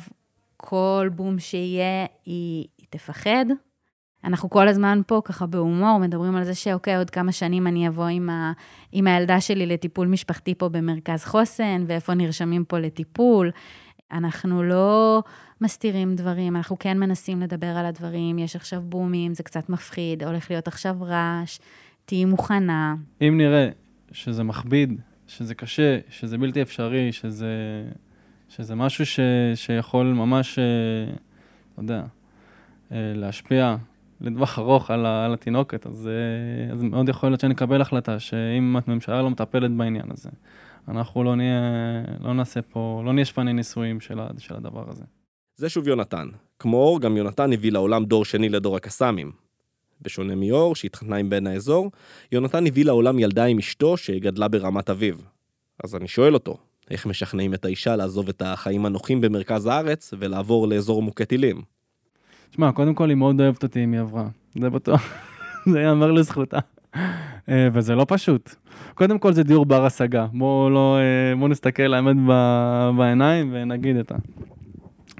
כל 0.57 1.11
בום 1.15 1.39
שיהיה, 1.39 2.07
היא, 2.25 2.67
היא 2.79 2.87
תפחד? 2.91 3.45
אנחנו 4.25 4.51
כל 4.51 4.69
הזמן 4.69 5.01
פה 5.07 5.21
ככה 5.25 5.47
בהומור 5.47 5.99
מדברים 5.99 6.37
על 6.37 6.45
זה 6.45 6.55
שאוקיי, 6.55 6.97
עוד 6.97 7.11
כמה 7.11 7.33
שנים 7.33 7.67
אני 7.67 7.89
אבוא 7.89 8.07
עם, 8.07 8.31
ה, 8.31 8.53
עם 8.93 9.07
הילדה 9.07 9.41
שלי 9.41 9.67
לטיפול 9.67 10.07
משפחתי 10.09 10.55
פה 10.55 10.69
במרכז 10.69 11.25
חוסן, 11.25 11.85
ואיפה 11.87 12.15
נרשמים 12.15 12.65
פה 12.65 12.79
לטיפול. 12.79 13.51
אנחנו 14.13 14.63
לא 14.63 15.23
מסתירים 15.65 16.15
דברים, 16.15 16.57
אנחנו 16.57 16.79
כן 16.79 16.99
מנסים 16.99 17.41
לדבר 17.41 17.67
על 17.67 17.87
הדברים, 17.87 18.39
יש 18.39 18.57
עכשיו 18.57 18.83
בומים, 18.83 19.35
זה 19.35 19.43
קצת 19.43 19.69
מפחיד, 19.69 20.23
הולך 20.23 20.51
להיות 20.51 20.69
עכשיו 20.69 20.97
רעש, 21.01 21.59
תהיי 22.05 22.25
מוכנה. 22.25 22.95
אם 23.21 23.35
נראה 23.39 23.69
שזה 24.13 24.43
מכביד, 24.43 25.01
שזה 25.27 25.55
קשה, 25.55 25.99
שזה 26.09 26.39
בלתי 26.39 26.63
אפשרי, 26.63 27.13
שזה, 27.13 27.49
שזה 28.49 28.75
משהו 28.75 29.07
ש, 29.07 29.21
שיכול 29.55 30.07
ממש, 30.07 30.59
אה, 30.59 30.65
לא 31.79 31.83
יודע, 31.83 32.03
אה, 32.93 33.13
להשפיע 33.15 33.77
לטווח 34.21 34.59
ארוך 34.59 34.91
על, 34.91 35.07
על 35.07 35.35
התינוקת, 35.35 35.87
אז, 35.87 36.09
אה, 36.09 36.73
אז 36.73 36.83
מאוד 36.83 37.09
יכול 37.09 37.29
להיות 37.29 37.41
שנקבל 37.41 37.81
החלטה 37.81 38.19
שאם 38.19 38.77
הממשלה 38.87 39.23
לא 39.23 39.31
מטפלת 39.31 39.71
בעניין 39.71 40.11
הזה, 40.11 40.31
אנחנו 40.89 41.25
לא 41.25 41.37
נהיה, 41.37 41.61
לא 42.21 42.35
נעשה 42.35 42.63
פה, 42.63 43.03
לא 43.05 43.13
נהיה 43.13 43.25
שפני 43.25 43.53
ניסויים 43.53 44.01
של, 44.01 44.21
של 44.39 44.57
הדבר 44.57 44.85
הזה. 44.89 45.05
זה 45.57 45.69
שוב 45.69 45.89
יונתן. 45.89 46.29
כמו 46.59 46.77
אור, 46.77 47.01
גם 47.01 47.17
יונתן 47.17 47.53
הביא 47.53 47.73
לעולם 47.73 48.05
דור 48.05 48.25
שני 48.25 48.49
לדור 48.49 48.77
הקסאמים. 48.77 49.33
בשונה 50.03 50.35
מיאור, 50.35 50.75
שהתחתנה 50.75 51.17
עם 51.17 51.31
בן 51.31 51.47
האזור, 51.47 51.91
יונתן 52.33 52.67
הביא 52.67 52.85
לעולם 52.85 53.19
ילדה 53.19 53.45
עם 53.45 53.59
אשתו 53.59 53.97
שגדלה 53.97 54.49
ברמת 54.49 54.91
אביב. 54.91 55.25
אז 55.85 55.97
אני 55.97 56.09
שואל 56.09 56.35
אותו, 56.35 56.57
איך 56.91 57.07
משכנעים 57.07 57.55
את 57.55 57.65
האישה 57.65 57.97
לעזוב 57.97 58.29
את 58.29 58.43
החיים 58.43 58.87
הנוחים 58.87 59.21
במרכז 59.21 59.67
הארץ 59.67 60.15
ולעבור 60.19 60.69
לאזור 60.69 61.03
מוכה 61.03 61.25
טילים? 61.25 61.63
תשמע, 62.51 62.73
קודם 62.73 62.95
כל 62.95 63.09
היא 63.09 63.17
מאוד 63.17 63.41
אוהבת 63.41 63.63
אותי 63.63 63.85
אם 63.85 63.93
היא 63.93 64.01
עברה, 64.01 64.29
זה 64.61 64.71
בטוח, 64.71 65.13
זה 65.73 65.81
ייאמר 65.81 66.13
לזכותה. 66.13 66.59
אה, 67.49 67.69
וזה 67.73 67.95
לא 67.95 68.07
פשוט. 68.09 68.55
קודם 68.95 69.19
כל 69.19 69.33
זה 69.33 69.43
דיור 69.43 69.67
בר 69.67 69.85
השגה, 69.85 70.27
בואו 70.33 70.71
לא, 70.71 70.99
אה, 70.99 71.37
בוא 71.37 71.49
נסתכל 71.49 71.95
האמת 71.95 72.17
בעיניים 72.97 73.51
ונגיד 73.53 73.97
את 73.97 74.13
ה... 74.13 74.17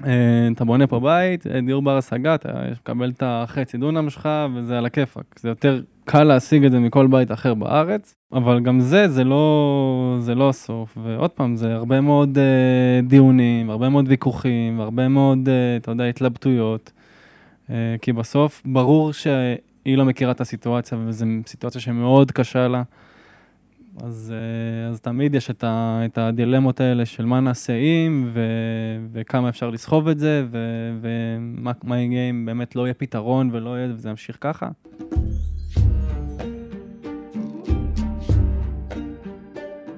אה, 0.05 0.47
אתה 0.51 0.65
בונה 0.65 0.87
פה 0.87 0.99
בית, 0.99 1.47
אה, 1.47 1.61
דיור 1.61 1.81
בר 1.81 1.97
השגה, 1.97 2.35
אתה 2.35 2.49
מקבל 2.71 3.09
את 3.09 3.23
החצי 3.25 3.77
דונם 3.77 4.09
שלך 4.09 4.29
וזה 4.55 4.77
על 4.77 4.85
הכיפאק. 4.85 5.39
זה 5.39 5.49
יותר 5.49 5.81
קל 6.05 6.23
להשיג 6.23 6.65
את 6.65 6.71
זה 6.71 6.79
מכל 6.79 7.07
בית 7.07 7.31
אחר 7.31 7.53
בארץ, 7.53 8.15
אבל 8.33 8.59
גם 8.59 8.79
זה, 8.79 9.07
זה 9.07 9.23
לא, 9.23 10.17
זה 10.19 10.35
לא 10.35 10.49
הסוף. 10.49 10.97
ועוד 11.03 11.31
פעם, 11.31 11.55
זה 11.55 11.73
הרבה 11.75 12.01
מאוד 12.01 12.37
uh, 12.37 13.07
דיונים, 13.07 13.69
הרבה 13.69 13.89
מאוד 13.89 14.05
ויכוחים, 14.07 14.81
הרבה 14.81 15.07
מאוד, 15.07 15.39
uh, 15.45 15.81
אתה 15.81 15.91
יודע, 15.91 16.03
התלבטויות. 16.03 16.91
Uh, 17.67 17.71
כי 18.01 18.13
בסוף 18.13 18.61
ברור 18.65 19.13
ש... 19.13 19.27
היא 19.85 19.97
לא 19.97 20.05
מכירה 20.05 20.31
את 20.31 20.41
הסיטואציה, 20.41 20.97
וזו 21.05 21.25
סיטואציה 21.47 21.81
שמאוד 21.81 22.31
קשה 22.31 22.67
לה. 22.67 22.83
אז, 24.03 24.33
אה, 24.35 24.89
אז 24.89 25.01
תמיד 25.01 25.35
יש 25.35 25.49
את, 25.49 25.63
ה, 25.63 26.01
את 26.05 26.17
הדילמות 26.17 26.81
האלה 26.81 27.05
של 27.05 27.25
מה 27.25 27.39
נעשה 27.39 27.73
אם, 27.73 28.31
וכמה 29.11 29.49
אפשר 29.49 29.69
לסחוב 29.69 30.07
את 30.07 30.19
זה, 30.19 30.45
ו, 30.51 30.57
ומה 31.01 31.71
מה 31.83 31.99
יהיה 31.99 32.29
אם 32.29 32.45
באמת 32.45 32.75
לא 32.75 32.81
יהיה 32.81 32.93
פתרון 32.93 33.49
ולא 33.53 33.77
יהיה, 33.77 33.87
וזה 33.93 34.09
ימשיך 34.09 34.37
ככה. 34.41 34.69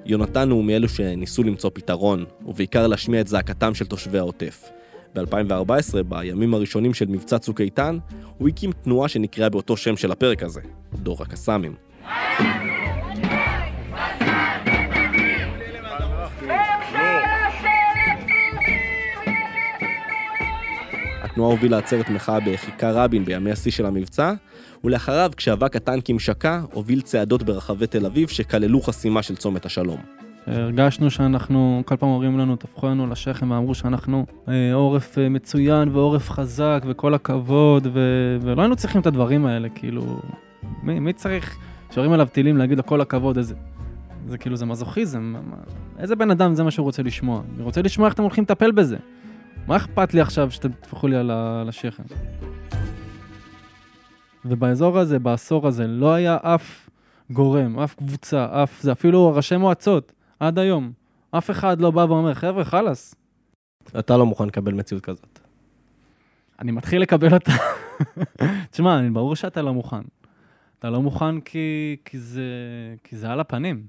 יונתן 0.06 0.50
הוא 0.50 0.64
מאלו 0.64 0.90
שניסו 0.90 1.44
למצוא 1.44 1.70
פתרון, 1.74 2.26
ובעיקר 2.46 2.88
להשמיע 2.88 3.22
את 3.22 3.28
זעקתם 3.28 3.74
של 3.74 3.86
תושבי 3.86 4.18
העוטף. 4.18 4.70
ב-2014, 5.16 6.04
בימים 6.04 6.54
הראשונים 6.54 6.94
של 6.94 7.06
מבצע 7.06 7.40
צוק 7.40 7.62
איתן, 7.62 7.98
הוא 8.38 8.50
הקים 8.50 8.72
תנועה 8.72 9.08
שנקראה 9.08 9.50
באותו 9.50 9.78
שם 9.78 9.98
של 9.98 10.12
הפרק 10.12 10.44
הזה, 10.44 10.62
דור 10.94 11.18
הקסאמים. 11.24 11.76
התנועה 21.38 21.52
הובילה 21.52 21.78
עצרת 21.78 22.10
מחאה 22.10 22.40
בכיכר 22.40 22.98
רבין 22.98 23.26
בימי 23.26 23.52
השיא 23.52 23.72
של 23.72 23.86
המבצע, 23.86 24.34
ולאחריו, 24.84 25.32
כשאבק 25.38 25.76
הטנקים 25.76 26.20
שקע, 26.20 26.62
הוביל 26.74 27.02
צעדות 27.02 27.44
ברחבי 27.44 27.88
תל 27.88 28.06
אביב 28.06 28.28
שכללו 28.28 28.82
חסימה 28.82 29.22
של 29.24 29.36
צומת 29.36 29.66
השלום. 29.66 29.98
הרגשנו 30.48 31.12
שאנחנו, 31.12 31.84
כל 31.86 31.96
פעם 31.96 32.10
אומרים 32.10 32.40
לנו, 32.40 32.56
טפחו 32.56 32.88
לנו 32.88 33.08
לשכם 33.08 33.52
ואמרו 33.52 33.76
שאנחנו 33.76 34.26
אה, 34.48 34.74
עורף 34.74 35.18
אה, 35.18 35.30
מצוין 35.30 35.90
ועורף 35.90 36.30
חזק 36.30 36.84
וכל 36.88 37.14
הכבוד, 37.14 37.88
ו... 37.94 38.00
ולא 38.42 38.62
היינו 38.62 38.76
צריכים 38.76 39.02
את 39.02 39.08
הדברים 39.08 39.46
האלה, 39.46 39.70
כאילו, 39.70 40.20
מי, 40.84 41.00
מי 41.00 41.14
צריך, 41.14 41.58
כשיורים 41.90 42.14
עליו 42.14 42.28
טילים 42.32 42.58
להגיד 42.58 42.78
לו 42.78 42.86
כל 42.86 43.02
הכבוד, 43.02 43.38
איזה... 43.38 43.56
זה 44.28 44.38
כאילו, 44.38 44.56
זה 44.56 44.66
מזוכיזם, 44.66 45.36
איזה 46.00 46.16
בן 46.16 46.32
אדם 46.32 46.56
זה 46.56 46.64
מה 46.64 46.72
שהוא 46.72 46.84
רוצה 46.84 47.04
לשמוע? 47.04 47.42
אני 47.56 47.64
רוצה 47.64 47.82
לשמוע 47.82 48.08
איך 48.08 48.14
אתם 48.14 48.24
הולכים 48.24 48.44
לטפל 48.44 48.72
בזה. 48.72 48.98
מה 49.68 49.76
אכפת 49.76 50.14
לי 50.14 50.22
עכשיו 50.22 50.52
שאתם 50.52 50.72
תטפחו 50.72 51.08
לי 51.08 51.16
על 51.16 51.70
השכם? 51.70 52.04
ובאזור 54.46 54.98
הזה, 54.98 55.20
בעשור 55.20 55.68
הזה, 55.68 55.88
לא 55.88 56.14
היה 56.14 56.38
אף 56.42 56.90
גורם, 57.32 57.80
אף 57.80 57.96
קבוצה, 57.96 58.64
אף 58.64 58.82
זה, 58.82 58.92
אפילו 58.92 59.36
ראשי 59.36 59.58
מועצות, 59.58 60.14
עד 60.40 60.60
היום. 60.60 60.92
אף 61.32 61.52
אחד 61.52 61.82
לא 61.82 61.92
בא 61.92 62.00
ואומר, 62.00 62.34
חבר'ה, 62.34 62.66
חלאס. 62.66 63.16
אתה 64.00 64.18
לא 64.18 64.26
מוכן 64.26 64.48
לקבל 64.48 64.74
מציאות 64.74 65.04
כזאת. 65.04 65.40
אני 66.60 66.72
מתחיל 66.72 67.02
לקבל 67.02 67.34
אותה. 67.34 67.52
תשמע, 68.72 69.02
ברור 69.14 69.36
שאתה 69.36 69.62
לא 69.62 69.74
מוכן. 69.74 70.02
אתה 70.80 70.90
לא 70.90 71.02
מוכן 71.02 71.40
כי, 71.40 71.98
כי, 72.06 72.20
זה, 72.20 72.44
כי 73.04 73.16
זה 73.16 73.30
על 73.30 73.40
הפנים. 73.40 73.88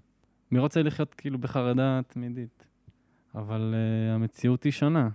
מי 0.50 0.58
רוצה 0.58 0.82
לחיות 0.82 1.14
כאילו 1.14 1.38
בחרדה 1.38 2.00
תמידית? 2.06 2.66
אבל 3.34 3.74
uh, 3.74 4.14
המציאות 4.14 4.62
היא 4.62 4.72
שונה. 4.72 5.08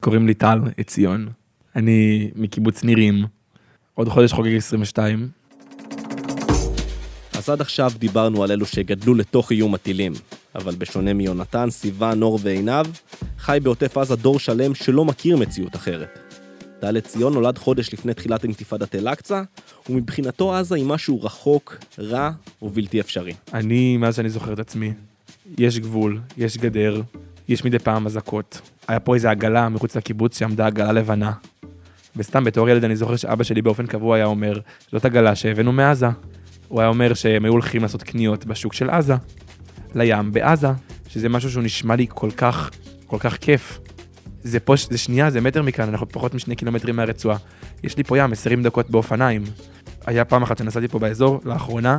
קוראים 0.00 0.26
לי 0.26 0.34
טל 0.34 0.58
עציון, 0.78 1.28
אני 1.76 2.30
מקיבוץ 2.34 2.84
נירים, 2.84 3.24
עוד 3.94 4.08
חודש 4.08 4.32
חוגג 4.32 4.56
22. 4.56 5.28
אז 7.34 7.50
עד 7.50 7.60
עכשיו 7.60 7.92
דיברנו 7.98 8.44
על 8.44 8.52
אלו 8.52 8.66
שגדלו 8.66 9.14
לתוך 9.14 9.52
איום 9.52 9.74
הטילים, 9.74 10.12
אבל 10.54 10.74
בשונה 10.74 11.12
מיונתן, 11.14 11.70
סיוון, 11.70 12.18
נור 12.18 12.38
ועינב, 12.42 12.86
חי 13.38 13.58
בעוטף 13.62 13.98
עזה 13.98 14.16
דור 14.16 14.38
שלם 14.38 14.74
שלא 14.74 15.04
מכיר 15.04 15.36
מציאות 15.36 15.76
אחרת. 15.76 16.18
טל 16.80 16.96
עציון 16.96 17.34
נולד 17.34 17.58
חודש 17.58 17.92
לפני 17.92 18.14
תחילת 18.14 18.44
אינתיפאדת 18.44 18.94
אל-אקצא, 18.94 19.42
ומבחינתו 19.90 20.54
עזה 20.54 20.74
היא 20.74 20.84
משהו 20.84 21.22
רחוק, 21.22 21.76
רע 21.98 22.30
ובלתי 22.62 23.00
אפשרי. 23.00 23.34
אני, 23.54 23.96
מאז 23.96 24.16
שאני 24.16 24.30
זוכר 24.30 24.52
את 24.52 24.58
עצמי, 24.58 24.92
יש 25.58 25.78
גבול, 25.78 26.20
יש 26.36 26.58
גדר, 26.58 27.02
יש 27.48 27.64
מדי 27.64 27.78
פעם 27.78 28.06
אזעקות. 28.06 28.60
היה 28.88 29.00
פה 29.00 29.14
איזה 29.14 29.30
עגלה 29.30 29.68
מחוץ 29.68 29.96
לקיבוץ 29.96 30.38
שעמדה 30.38 30.66
עגלה 30.66 30.92
לבנה. 30.92 31.32
וסתם 32.16 32.44
בתור 32.44 32.68
ילד 32.68 32.84
אני 32.84 32.96
זוכר 32.96 33.16
שאבא 33.16 33.44
שלי 33.44 33.62
באופן 33.62 33.86
קבוע 33.86 34.16
היה 34.16 34.24
אומר, 34.24 34.60
זאת 34.92 35.04
עגלה 35.04 35.34
שהבאנו 35.34 35.72
מעזה. 35.72 36.06
הוא 36.68 36.80
היה 36.80 36.88
אומר 36.88 37.14
שהם 37.14 37.44
היו 37.44 37.52
הולכים 37.52 37.82
לעשות 37.82 38.02
קניות 38.02 38.46
בשוק 38.46 38.72
של 38.72 38.90
עזה, 38.90 39.14
לים 39.94 40.32
בעזה, 40.32 40.68
שזה 41.08 41.28
משהו 41.28 41.50
שהוא 41.50 41.62
נשמע 41.62 41.96
לי 41.96 42.06
כל 42.08 42.30
כך, 42.30 42.70
כל 43.06 43.18
כך 43.20 43.36
כיף. 43.36 43.78
זה 44.42 44.60
פה, 44.60 44.74
זה 44.90 44.98
שנייה, 44.98 45.30
זה 45.30 45.40
מטר 45.40 45.62
מכאן, 45.62 45.88
אנחנו 45.88 46.08
פחות 46.08 46.34
משני 46.34 46.56
קילומטרים 46.56 46.96
מהרצועה. 46.96 47.36
יש 47.82 47.96
לי 47.96 48.04
פה 48.04 48.18
ים 48.18 48.32
20 48.32 48.62
דקות 48.62 48.90
באופניים. 48.90 49.44
היה 50.06 50.24
פעם 50.24 50.42
אחת 50.42 50.58
שנסעתי 50.58 50.88
פה 50.88 50.98
באזור, 50.98 51.40
לאחרונה, 51.44 51.98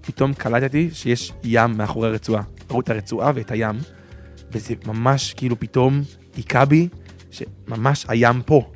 פתאום 0.00 0.34
קלטתי 0.34 0.90
שיש 0.92 1.32
ים 1.44 1.76
מאחורי 1.76 2.08
הרצועה. 2.08 2.42
ראו 2.70 2.80
את 2.80 2.90
הרצועה 2.90 3.32
ואת 3.34 3.50
הים, 3.50 3.76
וזה 4.52 4.74
ממש 4.86 5.34
כאילו 5.34 5.60
פתאום 5.60 6.02
היכה 6.36 6.64
בי, 6.64 6.88
שממש 7.30 8.06
הים 8.08 8.42
פה. 8.42 8.72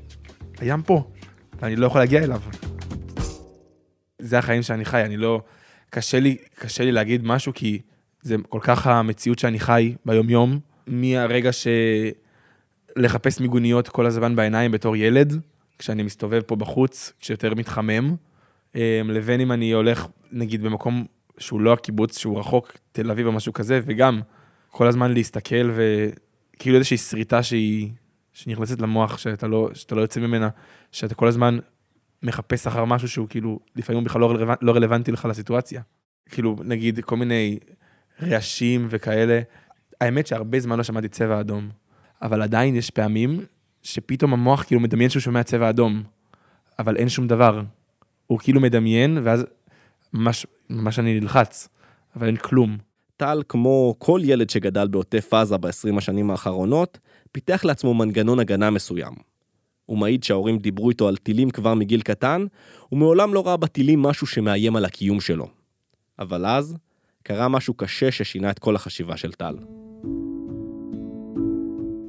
הים 0.58 0.82
פה, 0.82 1.10
ואני 1.60 1.76
לא 1.76 1.86
יכול 1.86 2.00
להגיע 2.00 2.24
אליו. 2.24 2.40
זה 4.18 4.38
החיים 4.38 4.62
שאני 4.62 4.84
חי, 4.84 5.02
אני 5.02 5.16
לא... 5.16 5.42
קשה 5.90 6.20
לי, 6.20 6.36
קשה 6.54 6.84
לי 6.84 6.92
להגיד 6.92 7.24
משהו, 7.24 7.52
כי 7.54 7.80
זה 8.22 8.36
כל 8.48 8.60
כך 8.62 8.86
המציאות 8.86 9.38
שאני 9.38 9.58
חי 9.58 9.94
ביומיום, 10.04 10.58
מהרגע 10.86 11.52
ש... 11.52 11.66
לחפש 12.96 13.40
מיגוניות 13.40 13.88
כל 13.88 14.06
הזמן 14.06 14.36
בעיניים 14.36 14.70
בתור 14.72 14.96
ילד, 14.96 15.40
כשאני 15.78 16.02
מסתובב 16.02 16.40
פה 16.40 16.56
בחוץ, 16.56 17.12
כשיותר 17.20 17.54
מתחמם, 17.54 18.14
אה, 18.76 19.00
לבין 19.04 19.40
אם 19.40 19.52
אני 19.52 19.72
הולך, 19.72 20.06
נגיד, 20.32 20.62
במקום 20.62 21.04
שהוא 21.38 21.60
לא 21.60 21.72
הקיבוץ, 21.72 22.18
שהוא 22.18 22.38
רחוק, 22.38 22.72
תל 22.92 23.10
אביב 23.10 23.26
או 23.26 23.32
משהו 23.32 23.52
כזה, 23.52 23.80
וגם 23.84 24.20
כל 24.70 24.86
הזמן 24.86 25.14
להסתכל 25.14 25.70
וכאילו 25.70 26.76
איזושהי 26.76 26.96
שריטה 26.96 27.42
שהיא, 27.42 27.90
שנכנסת 28.32 28.80
למוח, 28.80 29.18
שאתה 29.18 29.46
לא, 29.46 29.70
שאתה 29.74 29.94
לא 29.94 30.00
יוצא 30.00 30.20
ממנה, 30.20 30.48
שאתה 30.92 31.14
כל 31.14 31.28
הזמן 31.28 31.58
מחפש 32.22 32.66
אחר 32.66 32.84
משהו 32.84 33.08
שהוא 33.08 33.28
כאילו, 33.28 33.58
לפעמים 33.76 34.04
בכלל 34.04 34.20
לא, 34.20 34.30
רלוונ... 34.30 34.56
לא 34.62 34.72
רלוונטי 34.72 35.12
לך 35.12 35.24
לסיטואציה. 35.24 35.82
כאילו, 36.30 36.56
נגיד, 36.64 37.00
כל 37.00 37.16
מיני 37.16 37.58
רעשים 38.22 38.86
וכאלה. 38.90 39.40
האמת 40.00 40.26
שהרבה 40.26 40.60
זמן 40.60 40.76
לא 40.76 40.82
שמעתי 40.82 41.08
צבע 41.08 41.40
אדום, 41.40 41.70
אבל 42.22 42.42
עדיין 42.42 42.76
יש 42.76 42.90
פעמים 42.90 43.40
שפתאום 43.82 44.32
המוח 44.32 44.62
כאילו 44.62 44.80
מדמיין 44.80 45.10
שהוא 45.10 45.20
שומע 45.20 45.42
צבע 45.42 45.70
אדום, 45.70 46.02
אבל 46.78 46.96
אין 46.96 47.08
שום 47.08 47.26
דבר. 47.26 47.62
הוא 48.26 48.38
כאילו 48.38 48.60
מדמיין, 48.60 49.18
ואז 49.22 49.46
ממש, 50.12 50.46
ממש 50.70 50.98
אני 50.98 51.20
נלחץ, 51.20 51.68
אבל 52.16 52.26
אין 52.26 52.36
כלום. 52.36 52.78
טל, 53.20 53.42
כמו 53.48 53.94
כל 53.98 54.20
ילד 54.24 54.50
שגדל 54.50 54.88
בעוטף 54.88 55.34
עזה 55.34 55.56
ב-20 55.56 55.98
השנים 55.98 56.30
האחרונות, 56.30 56.98
פיתח 57.32 57.64
לעצמו 57.64 57.94
מנגנון 57.94 58.38
הגנה 58.38 58.70
מסוים. 58.70 59.12
הוא 59.86 59.98
מעיד 59.98 60.24
שההורים 60.24 60.58
דיברו 60.58 60.90
איתו 60.90 61.08
על 61.08 61.16
טילים 61.16 61.50
כבר 61.50 61.74
מגיל 61.74 62.00
קטן, 62.00 62.46
ומעולם 62.92 63.34
לא 63.34 63.46
ראה 63.46 63.56
בטילים 63.56 64.02
משהו 64.02 64.26
שמאיים 64.26 64.76
על 64.76 64.84
הקיום 64.84 65.20
שלו. 65.20 65.46
אבל 66.18 66.46
אז, 66.46 66.76
קרה 67.22 67.48
משהו 67.48 67.74
קשה 67.74 68.10
ששינה 68.10 68.50
את 68.50 68.58
כל 68.58 68.76
החשיבה 68.76 69.16
של 69.16 69.32
טל. 69.32 69.56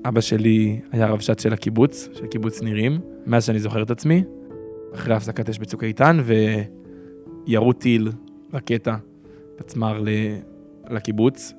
אבא 0.07 0.21
שלי 0.21 0.79
היה 0.91 1.07
רבש"ץ 1.07 1.43
של 1.43 1.53
הקיבוץ, 1.53 2.09
של 2.13 2.27
קיבוץ 2.27 2.61
נירים, 2.61 2.99
מאז 3.25 3.45
שאני 3.45 3.59
זוכר 3.59 3.83
את 3.83 3.91
עצמי, 3.91 4.23
אחרי 4.93 5.13
הפסקת 5.15 5.49
אש 5.49 5.59
בצוק 5.59 5.83
איתן, 5.83 6.17
וירו 7.47 7.73
טיל, 7.73 8.11
רקטה, 8.53 8.97
פצמ"ר 9.55 9.99
לקיבוץ, 10.91 11.53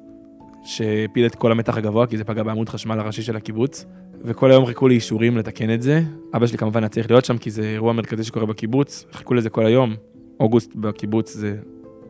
שהפיל 0.64 1.26
את 1.26 1.34
כל 1.34 1.52
המתח 1.52 1.76
הגבוה, 1.76 2.06
כי 2.06 2.16
זה 2.16 2.24
פגע 2.24 2.42
בעמוד 2.42 2.68
חשמל 2.68 3.00
הראשי 3.00 3.22
של 3.22 3.36
הקיבוץ, 3.36 3.84
וכל 4.24 4.50
היום 4.50 4.66
חיכו 4.66 4.88
לי 4.88 4.94
אישורים 4.94 5.36
לתקן 5.36 5.74
את 5.74 5.82
זה. 5.82 6.02
אבא 6.36 6.46
שלי 6.46 6.58
כמובן 6.58 6.82
היה 6.82 6.88
צריך 6.88 7.10
להיות 7.10 7.24
שם, 7.24 7.38
כי 7.38 7.50
זה 7.50 7.62
אירוע 7.62 7.92
מרכזי 7.92 8.24
שקורה 8.24 8.46
בקיבוץ, 8.46 9.06
חיכו 9.12 9.34
לזה 9.34 9.50
כל 9.50 9.66
היום. 9.66 9.94
אוגוסט 10.40 10.74
בקיבוץ 10.74 11.32
זה 11.32 11.56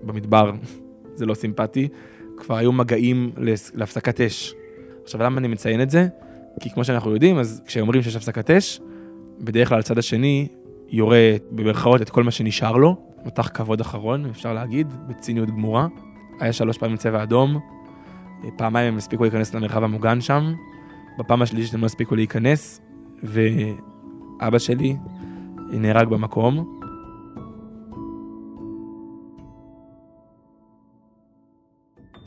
במדבר, 0.02 0.52
זה 1.18 1.26
לא 1.26 1.34
סימפטי. 1.34 1.88
כבר 2.36 2.56
היו 2.56 2.72
מגעים 2.72 3.32
להפסקת 3.74 4.20
אש. 4.20 4.54
עכשיו, 5.02 5.22
למה 5.22 5.38
אני 5.38 5.48
מציין 5.48 5.82
את 5.82 5.90
זה? 5.90 6.08
כי 6.60 6.70
כמו 6.70 6.84
שאנחנו 6.84 7.10
יודעים, 7.10 7.38
אז 7.38 7.62
כשאומרים 7.66 8.02
שיש 8.02 8.16
הפסקת 8.16 8.50
אש, 8.50 8.80
בדרך 9.40 9.68
כלל 9.68 9.78
הצד 9.78 9.98
השני 9.98 10.48
יורה 10.88 11.36
במרכאות 11.50 12.02
את 12.02 12.10
כל 12.10 12.22
מה 12.22 12.30
שנשאר 12.30 12.76
לו, 12.76 12.96
מותח 13.24 13.50
כבוד 13.54 13.80
אחרון, 13.80 14.26
אפשר 14.26 14.54
להגיד, 14.54 14.86
בציניות 15.08 15.48
גמורה. 15.48 15.86
היה 16.42 16.52
שלוש 16.52 16.78
פעמים 16.78 16.96
צבע 16.96 17.22
אדום, 17.22 17.58
פעמיים 18.56 18.92
הם 18.92 18.98
הספיקו 18.98 19.22
להיכנס 19.22 19.54
למרחב 19.54 19.82
המוגן 19.82 20.20
שם, 20.20 20.54
בפעם 21.18 21.42
השלישית 21.42 21.74
הם 21.74 21.80
לא 21.80 21.86
הספיקו 21.86 22.14
להיכנס, 22.14 22.80
ואבא 23.22 24.58
שלי 24.58 24.96
נהרג 25.72 26.08
במקום. 26.08 26.78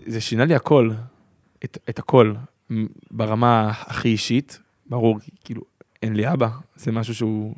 זה 0.06 0.21
שינה 0.21 0.45
לי 0.45 0.56
הכל, 0.56 0.91
את, 1.65 1.78
את 1.89 1.99
הכל, 1.99 2.34
ברמה 3.12 3.69
הכי 3.69 4.10
אישית, 4.10 4.60
ברור, 4.86 5.19
כאילו, 5.43 5.62
אין 6.04 6.15
לי 6.15 6.34
אבא, 6.34 6.49
זה 6.75 6.91
משהו 6.91 7.15
שהוא, 7.15 7.56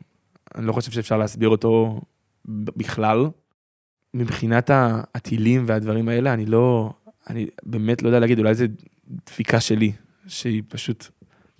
אני 0.55 0.65
לא 0.65 0.73
חושב 0.73 0.91
שאפשר 0.91 1.17
להסביר 1.17 1.49
אותו 1.49 2.01
בכלל. 2.45 3.29
מבחינת 4.13 4.69
הטילים 5.15 5.63
והדברים 5.67 6.09
האלה, 6.09 6.33
אני 6.33 6.45
לא, 6.45 6.89
אני 7.29 7.47
באמת 7.63 8.01
לא 8.01 8.07
יודע 8.07 8.19
להגיד, 8.19 8.39
אולי 8.39 8.55
זה 8.55 8.65
דפיקה 9.25 9.59
שלי, 9.59 9.91
שהיא 10.27 10.63
פשוט, 10.67 11.07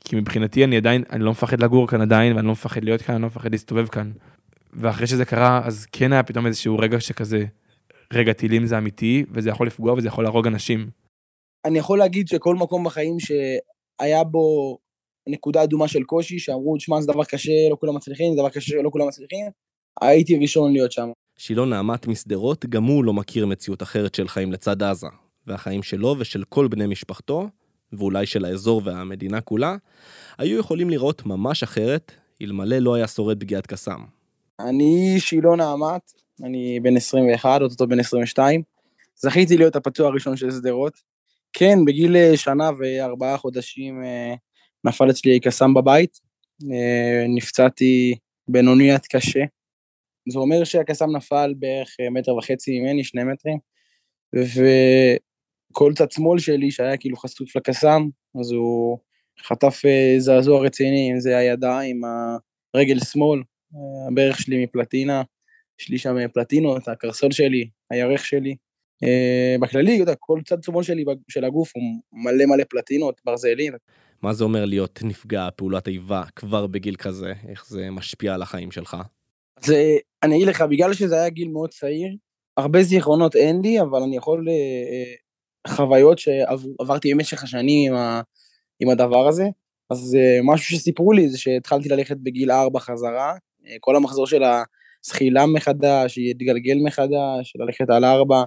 כי 0.05 0.15
מבחינתי 0.15 0.63
אני 0.63 0.77
עדיין, 0.77 1.03
אני 1.09 1.23
לא 1.23 1.31
מפחד 1.31 1.61
לגור 1.61 1.87
כאן 1.87 2.01
עדיין, 2.01 2.35
ואני 2.35 2.47
לא 2.47 2.51
מפחד 2.51 2.83
להיות 2.83 3.01
כאן, 3.01 3.15
אני 3.15 3.21
לא 3.21 3.27
מפחד 3.27 3.51
להסתובב 3.51 3.87
כאן. 3.87 4.11
ואחרי 4.73 5.07
שזה 5.07 5.25
קרה, 5.25 5.61
אז 5.65 5.85
כן 5.91 6.13
היה 6.13 6.23
פתאום 6.23 6.45
איזשהו 6.45 6.77
רגע 6.77 6.99
שכזה, 6.99 7.45
רגע, 8.13 8.33
טילים 8.33 8.65
זה 8.65 8.77
אמיתי, 8.77 9.25
וזה 9.31 9.49
יכול 9.49 9.67
לפגוע 9.67 9.93
וזה 9.93 10.07
יכול 10.07 10.23
להרוג 10.23 10.47
אנשים. 10.47 10.89
אני 11.65 11.79
יכול 11.79 11.97
להגיד 11.99 12.27
שכל 12.27 12.55
מקום 12.55 12.83
בחיים 12.83 13.17
שהיה 13.19 14.23
בו 14.23 14.77
נקודה 15.29 15.63
אדומה 15.63 15.87
של 15.87 16.03
קושי, 16.03 16.39
שאמרו, 16.39 16.79
שמע, 16.79 17.01
זה 17.01 17.07
דבר 17.07 17.23
קשה, 17.23 17.51
לא 17.71 17.77
כולם 17.79 17.95
מצליחים, 17.95 18.33
זה 18.33 18.41
דבר 18.41 18.49
קשה, 18.49 18.81
לא 18.81 18.89
כולם 18.89 19.07
מצליחים, 19.07 19.45
הייתי 20.01 20.37
ראשון 20.37 20.73
להיות 20.73 20.91
שם. 20.91 21.09
שילון 21.37 21.69
נעמת 21.69 22.07
משדרות, 22.07 22.65
גם 22.65 22.83
הוא 22.83 23.03
לא 23.03 23.13
מכיר 23.13 23.45
מציאות 23.45 23.83
אחרת 23.83 24.15
של 24.15 24.27
חיים 24.27 24.51
לצד 24.51 24.83
עזה. 24.83 25.07
והחיים 25.47 25.83
שלו 25.83 26.15
ושל 26.19 26.43
כל 26.49 26.67
בני 26.67 26.87
משפחתו, 26.87 27.49
ואולי 27.93 28.25
של 28.25 28.45
האזור 28.45 28.81
והמדינה 28.85 29.41
כולה, 29.41 29.75
היו 30.37 30.59
יכולים 30.59 30.89
לראות 30.89 31.25
ממש 31.25 31.63
אחרת, 31.63 32.11
אלמלא 32.41 32.77
לא 32.77 32.93
היה 32.93 33.07
שורד 33.07 33.39
פגיעת 33.39 33.67
קסאם. 33.67 33.99
אני 34.59 35.15
שילון 35.19 35.59
נעמת, 35.59 36.13
אני 36.43 36.79
בן 36.79 36.97
21, 36.97 37.61
אוטוטו 37.61 37.87
בן 37.87 37.99
22. 37.99 38.61
זכיתי 39.15 39.57
להיות 39.57 39.75
הפצוע 39.75 40.07
הראשון 40.07 40.37
של 40.37 40.51
שדרות. 40.51 41.01
כן, 41.53 41.85
בגיל 41.85 42.15
אה, 42.15 42.37
שנה 42.37 42.69
וארבעה 42.79 43.37
חודשים 43.37 44.03
אה, 44.03 44.33
נפל 44.83 45.09
אצלי 45.09 45.39
קסאם 45.39 45.73
בבית. 45.73 46.19
אה, 46.71 47.25
נפצעתי 47.27 48.15
בינוני 48.47 48.91
עד 48.91 49.05
קשה. 49.05 49.39
זה 50.29 50.39
אומר 50.39 50.63
שהקסאם 50.63 51.15
נפל 51.15 51.53
בערך 51.59 51.95
אה, 51.99 52.09
מטר 52.09 52.35
וחצי 52.35 52.79
ממני, 52.79 53.03
שני 53.03 53.23
מטרים, 53.23 53.57
וכל 54.35 55.93
צד 55.93 56.11
שמאל 56.11 56.39
שלי, 56.39 56.71
שהיה 56.71 56.97
כאילו 56.97 57.17
חשוף 57.17 57.55
לקסאם, 57.55 58.09
אז 58.39 58.51
הוא 58.51 58.99
חטף 59.41 59.81
אה, 59.85 60.15
זעזוע 60.17 60.65
רציני, 60.65 61.11
אם 61.11 61.19
זה 61.19 61.37
הידיים, 61.37 62.01
הרגל 62.73 62.99
שמאל, 62.99 63.39
אה, 63.75 64.07
הברך 64.11 64.39
שלי 64.41 64.63
מפלטינה, 64.63 65.21
יש 65.81 65.89
לי 65.89 65.97
שם 65.97 66.27
פלטינות, 66.33 66.87
הקרסול 66.87 67.31
שלי, 67.31 67.69
הירך 67.91 68.25
שלי. 68.25 68.55
בכללי, 69.59 69.91
יודע, 69.91 70.13
כל 70.19 70.39
צד 70.45 70.63
שמאל 70.63 70.83
שלי 70.83 71.05
של 71.27 71.45
הגוף 71.45 71.71
הוא 71.75 71.83
מלא 72.13 72.45
מלא 72.45 72.63
פלטינות, 72.69 73.21
ברזלים. 73.25 73.73
מה 74.21 74.33
זה 74.33 74.43
אומר 74.43 74.65
להיות 74.65 74.99
נפגע 75.03 75.49
פעולת 75.55 75.87
איבה 75.87 76.23
כבר 76.35 76.67
בגיל 76.67 76.95
כזה? 76.95 77.33
איך 77.47 77.67
זה 77.67 77.89
משפיע 77.91 78.33
על 78.33 78.41
החיים 78.41 78.71
שלך? 78.71 78.97
אז 79.63 79.73
אני 80.23 80.35
אגיד 80.35 80.47
לך, 80.47 80.61
בגלל 80.61 80.93
שזה 80.93 81.15
היה 81.15 81.29
גיל 81.29 81.49
מאוד 81.49 81.69
צעיר, 81.69 82.15
הרבה 82.57 82.83
זיכרונות 82.83 83.35
אין 83.35 83.61
לי, 83.61 83.81
אבל 83.81 84.01
אני 84.03 84.17
יכול... 84.17 84.49
אה, 84.49 84.53
אה, 84.53 85.13
חוויות 85.67 86.19
שעברתי 86.19 87.13
במשך 87.13 87.43
השנים 87.43 87.93
עם, 87.93 87.99
ה, 87.99 88.21
עם 88.79 88.89
הדבר 88.89 89.27
הזה. 89.27 89.45
אז 89.89 90.17
אה, 90.19 90.39
משהו 90.43 90.77
שסיפרו 90.77 91.11
לי 91.11 91.29
זה 91.29 91.37
שהתחלתי 91.37 91.89
ללכת 91.89 92.17
בגיל 92.17 92.51
ארבע 92.51 92.79
חזרה, 92.79 93.33
כל 93.79 93.95
המחזור 93.95 94.27
של 94.27 94.43
הזחילה 94.43 95.45
מחדש, 95.45 96.17
התגלגל 96.17 96.77
מחדש, 96.83 97.53
ללכת 97.55 97.89
על 97.89 98.05
ארבע, 98.05 98.43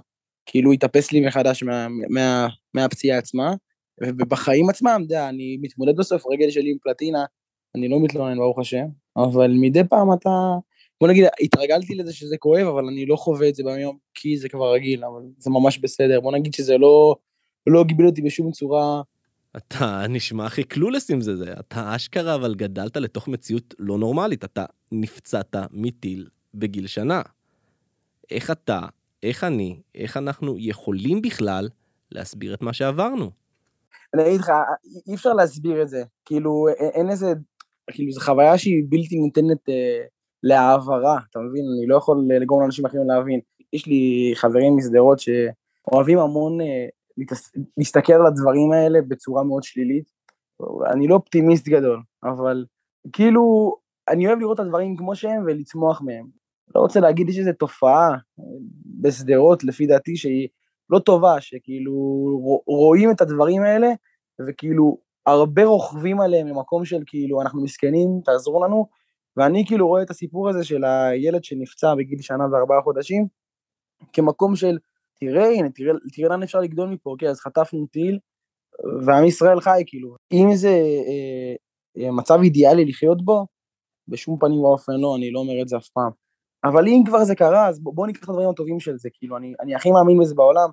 כאילו 0.47 0.73
התאפס 0.73 1.13
לי 1.13 1.27
מחדש 1.27 1.63
מה, 1.63 1.87
מה, 2.09 2.49
מהפציעה 2.75 3.19
עצמה. 3.19 3.55
ובחיים 4.03 4.71
עצמם, 4.71 5.03
אתה 5.07 5.15
יודע, 5.15 5.29
אני 5.29 5.59
מתמודד 5.63 5.97
בסוף, 5.97 6.27
רגל 6.27 6.51
שלי 6.51 6.71
עם 6.71 6.77
פלטינה, 6.83 7.25
אני 7.75 7.89
לא 7.89 8.01
מתלונן, 8.01 8.39
ברוך 8.39 8.59
השם, 8.59 8.87
אבל 9.17 9.53
מדי 9.61 9.85
פעם 9.85 10.13
אתה, 10.13 10.31
בוא 11.01 11.09
נגיד, 11.09 11.25
התרגלתי 11.41 11.95
לזה 11.95 12.13
שזה 12.13 12.37
כואב, 12.39 12.67
אבל 12.67 12.85
אני 12.85 13.07
לא 13.07 13.17
חווה 13.17 13.49
את 13.49 13.55
זה 13.55 13.63
ביום, 13.65 13.99
כי 14.15 14.37
זה 14.37 14.49
כבר 14.49 14.73
רגיל, 14.73 15.05
אבל 15.05 15.23
זה 15.39 15.51
ממש 15.51 15.79
בסדר. 15.79 16.21
בוא 16.21 16.33
נגיד 16.33 16.55
שזה 16.55 16.79
לא, 16.79 17.17
לא 17.67 17.81
הגביל 17.81 18.07
אותי 18.07 18.23
בשום 18.23 18.51
צורה. 18.51 19.03
אתה 19.57 20.05
נשמע 20.09 20.47
הכי 20.47 20.65
קלולס 20.65 21.11
עם 21.11 21.21
זה, 21.21 21.37
זה. 21.37 21.53
אתה 21.61 21.97
אשכרה, 21.97 22.35
אבל 22.35 22.55
גדלת 22.55 22.97
לתוך 22.97 23.29
מציאות 23.29 23.75
לא 23.79 23.99
נורמלית. 23.99 24.45
אתה 24.45 24.65
נפצעת 24.93 25.57
מטיל 25.71 26.29
בגיל 26.55 26.87
שנה. 26.87 27.23
איך 28.31 28.51
אתה, 28.51 28.81
איך 29.23 29.45
אני, 29.45 29.81
איך 29.95 30.17
אנחנו 30.17 30.57
יכולים 30.59 31.23
בכלל 31.23 31.69
להסביר 32.11 32.55
את 32.55 32.63
מה 32.63 32.73
שעברנו? 32.73 33.31
אני 34.15 34.29
אגיד 34.29 34.41
לך, 34.41 34.51
אי 35.09 35.15
אפשר 35.15 35.33
להסביר 35.33 35.83
את 35.83 35.89
זה. 35.89 36.05
כאילו, 36.25 36.67
אין 36.95 37.11
איזה, 37.11 37.33
כאילו, 37.91 38.13
זו 38.13 38.21
חוויה 38.21 38.59
שהיא 38.59 38.85
בלתי 38.89 39.19
ניתנת 39.19 39.69
אה, 39.69 40.05
להעברה, 40.43 41.19
אתה 41.31 41.39
מבין? 41.39 41.65
אני 41.79 41.87
לא 41.87 41.97
יכול 41.97 42.25
לגרום 42.41 42.63
לאנשים 42.63 42.87
אחרים 42.87 43.09
להבין. 43.09 43.41
יש 43.73 43.87
לי 43.87 44.33
חברים 44.35 44.77
משדרות 44.77 45.19
שאוהבים 45.21 46.19
המון 46.19 46.61
אה. 46.61 46.87
להסתכל 47.77 48.13
על 48.13 48.27
הדברים 48.27 48.73
האלה 48.73 48.99
בצורה 49.09 49.45
מאוד 49.45 49.63
שלילית. 49.63 50.05
אני 50.93 51.09
לא 51.09 51.15
אופטימיסט 51.15 51.69
גדול, 51.69 52.03
אבל 52.25 52.65
כאילו, 53.13 53.77
אני 54.09 54.27
אוהב 54.27 54.39
לראות 54.39 54.61
את 54.61 54.65
הדברים 54.65 54.97
כמו 54.97 55.17
שהם 55.17 55.43
ולצמוח 55.47 56.03
מהם. 56.03 56.27
לא 56.75 56.81
רוצה 56.81 57.01
להגיד, 57.01 57.29
יש 57.29 57.39
איזו 57.39 57.51
תופעה 57.59 58.17
בשדרות, 59.01 59.65
לפי 59.65 59.87
דעתי, 59.87 60.17
שהיא 60.17 60.49
לא 60.91 60.99
טובה, 60.99 61.41
שכאילו 61.41 61.93
רואים 62.67 63.11
את 63.11 63.21
הדברים 63.21 63.63
האלה, 63.63 63.89
וכאילו 64.49 64.99
הרבה 65.27 65.65
רוכבים 65.65 66.21
עליהם 66.21 66.47
ממקום 66.47 66.85
של 66.85 67.03
כאילו, 67.07 67.43
אנחנו 67.43 67.63
מסכנים, 67.63 68.09
תעזרו 68.25 68.65
לנו, 68.65 68.87
ואני 69.37 69.65
כאילו 69.67 69.89
רואה 69.89 70.03
את 70.03 70.11
הסיפור 70.11 70.49
הזה 70.49 70.65
של 70.65 70.85
הילד 70.85 71.45
שנפצע 71.45 71.95
בגיל 71.95 72.21
שנה 72.21 72.45
וארבעה 72.53 72.83
חודשים, 72.83 73.27
כמקום 74.13 74.57
של, 74.57 74.79
תראה, 75.21 75.49
הנה, 75.49 75.71
תראה, 75.71 75.93
תראה 76.13 76.29
לאן 76.29 76.43
אפשר 76.43 76.61
לגדול 76.61 76.89
מפה, 76.89 77.11
אוקיי, 77.11 77.29
אז 77.29 77.41
חטפנו 77.41 77.87
טיל, 77.87 78.19
ועם 79.07 79.25
ישראל 79.25 79.61
חי, 79.61 79.83
כאילו. 79.87 80.17
אם 80.33 80.49
זה 80.55 80.69
אה, 80.69 81.55
אה, 81.99 82.11
מצב 82.11 82.39
אידיאלי 82.43 82.85
לחיות 82.85 83.25
בו, 83.25 83.47
בשום 84.09 84.39
פנים 84.39 84.61
ואופן 84.61 84.93
לא, 84.93 85.17
אני 85.17 85.31
לא 85.31 85.41
אומר 85.41 85.63
את 85.63 85.69
זה 85.69 85.77
אף 85.77 85.89
פעם. 85.89 86.11
אבל 86.65 86.89
אם 86.89 87.03
כבר 87.07 87.25
זה 87.25 87.35
קרה, 87.35 87.69
אז 87.69 87.81
בוא, 87.81 87.95
בוא 87.95 88.07
ניקח 88.07 88.25
את 88.25 88.29
הדברים 88.29 88.49
הטובים 88.49 88.81
של 88.81 88.97
זה, 88.97 89.09
כאילו, 89.13 89.37
אני, 89.37 89.53
אני 89.61 89.75
הכי 89.75 89.91
מאמין 89.91 90.19
בזה 90.21 90.35
בעולם. 90.35 90.71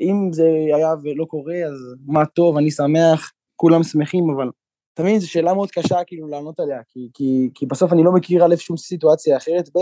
אם 0.00 0.32
זה 0.32 0.48
היה 0.74 0.94
ולא 1.02 1.24
קורה, 1.24 1.54
אז 1.66 1.74
מה 2.06 2.26
טוב, 2.26 2.56
אני 2.56 2.70
שמח, 2.70 3.32
כולם 3.56 3.82
שמחים, 3.82 4.30
אבל 4.36 4.50
אתה 4.98 5.06
מבין, 5.06 5.20
זו 5.20 5.30
שאלה 5.30 5.54
מאוד 5.54 5.70
קשה 5.70 6.04
כאילו 6.06 6.28
לענות 6.28 6.60
עליה, 6.60 6.80
כי, 6.88 7.08
כי, 7.14 7.50
כי 7.54 7.66
בסוף 7.66 7.92
אני 7.92 8.02
לא 8.04 8.12
מכיר 8.12 8.44
א' 8.44 8.56
שום 8.56 8.76
סיטואציה 8.76 9.36
אחרת, 9.36 9.68
ב', 9.76 9.78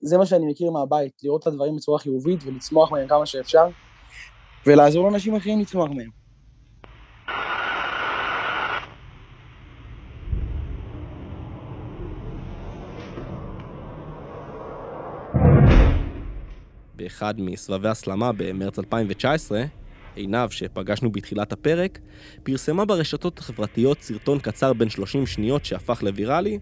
זה 0.00 0.18
מה 0.18 0.26
שאני 0.26 0.46
מכיר 0.46 0.70
מהבית, 0.70 1.12
לראות 1.22 1.42
את 1.42 1.46
הדברים 1.46 1.76
בצורה 1.76 1.98
חיובית 1.98 2.40
ולצמוח 2.44 2.92
מהם 2.92 3.08
כמה 3.08 3.26
שאפשר, 3.26 3.66
ולעזור 4.66 5.04
לאנשים 5.04 5.34
אחרים 5.34 5.60
לצמוח 5.60 5.88
מהם. 5.90 6.10
באחד 16.96 17.34
מסבבי 17.38 17.88
הסלמה 17.88 18.32
במרץ 18.36 18.78
2019, 18.78 19.64
עינב, 20.14 20.50
שפגשנו 20.50 21.12
בתחילת 21.12 21.52
הפרק, 21.52 21.98
פרסמה 22.42 22.84
ברשתות 22.84 23.38
החברתיות 23.38 24.02
סרטון 24.02 24.38
קצר 24.38 24.72
בין 24.72 24.88
30 24.88 25.26
שניות 25.26 25.64
שהפך 25.64 26.02
לוויראלי, 26.02 26.58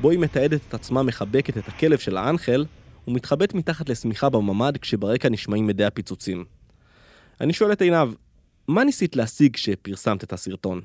בו 0.00 0.10
היא 0.10 0.18
מתעדת 0.18 0.60
את 0.68 0.74
עצמה 0.74 1.02
מחבקת 1.02 1.58
את 1.58 1.68
הכלב 1.68 1.98
של 1.98 2.16
האנחל, 2.16 2.64
ומתחבאת 3.08 3.54
מתחת 3.54 3.88
לשמיכה 3.88 4.28
בממ"ד 4.28 4.76
כשברקע 4.76 5.28
נשמעים 5.28 5.66
מדי 5.66 5.84
הפיצוצים. 5.84 6.44
אני 7.40 7.52
שואל 7.52 7.72
את 7.72 7.82
עינב, 7.82 8.08
מה 8.68 8.84
ניסית 8.84 9.16
להשיג 9.16 9.54
כשפרסמת 9.54 10.24
את 10.24 10.32
הסרטון? 10.32 10.80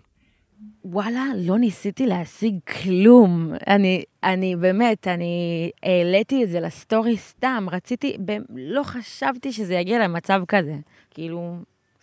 וואלה, 0.85 1.25
לא 1.37 1.57
ניסיתי 1.57 2.05
להשיג 2.05 2.55
כלום. 2.83 3.53
אני, 3.67 4.03
אני 4.23 4.55
באמת, 4.55 5.07
אני 5.07 5.69
העליתי 5.83 6.43
את 6.43 6.49
זה 6.49 6.59
לסטורי 6.59 7.17
סתם, 7.17 7.67
רציתי, 7.71 8.17
ב, 8.25 8.31
לא 8.49 8.83
חשבתי 8.83 9.51
שזה 9.51 9.73
יגיע 9.73 10.03
למצב 10.03 10.41
כזה. 10.47 10.75
כאילו, 11.11 11.55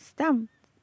סתם, 0.08 0.36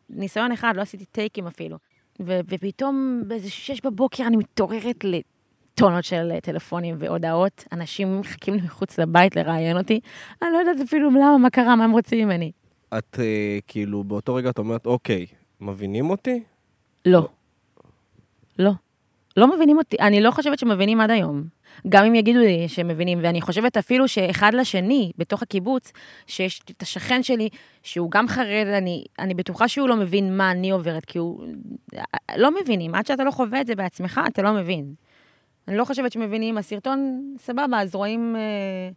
ניסיון 0.10 0.52
אחד, 0.52 0.74
לא 0.76 0.82
עשיתי 0.82 1.06
טייקים 1.06 1.48
אפילו. 1.48 1.78
ו, 2.20 2.40
ופתאום 2.48 3.24
באיזה 3.28 3.50
שש 3.50 3.82
בבוקר 3.82 4.28
אני 4.28 4.38
מתעוררת 4.38 5.04
לטונות 5.04 6.04
של 6.04 6.32
טלפונים 6.44 6.96
והודעות, 7.00 7.64
אנשים 7.72 8.20
מחכים 8.20 8.54
לי 8.54 8.62
מחוץ 8.62 9.00
לבית 9.00 9.36
לראיין 9.36 9.78
אותי, 9.78 10.00
אני 10.42 10.50
לא 10.54 10.58
יודעת 10.58 10.88
אפילו 10.88 11.10
למה, 11.10 11.38
מה 11.38 11.50
קרה, 11.50 11.76
מה 11.76 11.84
הם 11.84 11.92
רוצים 11.92 12.28
ממני. 12.28 12.52
את 12.98 13.20
אה, 13.20 13.60
כאילו 13.68 14.04
באותו 14.04 14.36
רגע 14.36 14.50
את 14.50 14.60
אומרת, 14.60 14.86
אוקיי, 14.86 15.26
מבינים 15.62 16.10
אותי? 16.10 16.44
לא. 17.06 17.28
לא. 18.60 18.72
לא 19.38 19.56
מבינים 19.56 19.78
אותי, 19.78 19.98
אני 20.00 20.21
לא 20.21 20.32
חושבת 20.32 20.60
שמבינים 20.60 21.02
עד 21.02 21.10
היום. 21.10 21.43
גם 21.89 22.06
אם 22.06 22.15
יגידו 22.15 22.39
לי 22.39 22.67
שהם 22.67 22.88
מבינים, 22.88 23.19
ואני 23.21 23.41
חושבת 23.41 23.78
אפילו 23.78 24.08
שאחד 24.08 24.54
לשני, 24.54 25.12
בתוך 25.17 25.41
הקיבוץ, 25.43 25.91
שיש 26.28 26.62
את 26.71 26.82
השכן 26.82 27.24
שלי, 27.24 27.50
שהוא 27.84 28.12
גם 28.12 28.28
חרד, 28.28 28.67
אני, 28.78 29.04
אני 29.19 29.34
בטוחה 29.34 29.67
שהוא 29.67 29.89
לא 29.89 29.95
מבין 29.95 30.38
מה 30.38 30.52
אני 30.52 30.71
עוברת, 30.71 31.06
כי 31.06 31.17
הוא... 31.17 31.45
לא 32.36 32.52
מבינים, 32.62 32.95
עד 32.95 33.06
שאתה 33.06 33.24
לא 33.24 33.32
חווה 33.32 33.62
את 33.62 33.67
זה 33.67 33.76
בעצמך, 33.76 34.21
אתה 34.28 34.41
לא 34.41 34.54
מבין. 34.54 34.93
אני 35.67 35.78
לא 35.78 35.86
חושבת 35.86 36.12
שמבינים, 36.12 36.58
הסרטון, 36.58 37.21
סבבה, 37.39 37.82
אז 37.82 37.95
רואים, 37.95 38.36
אה, 38.36 38.89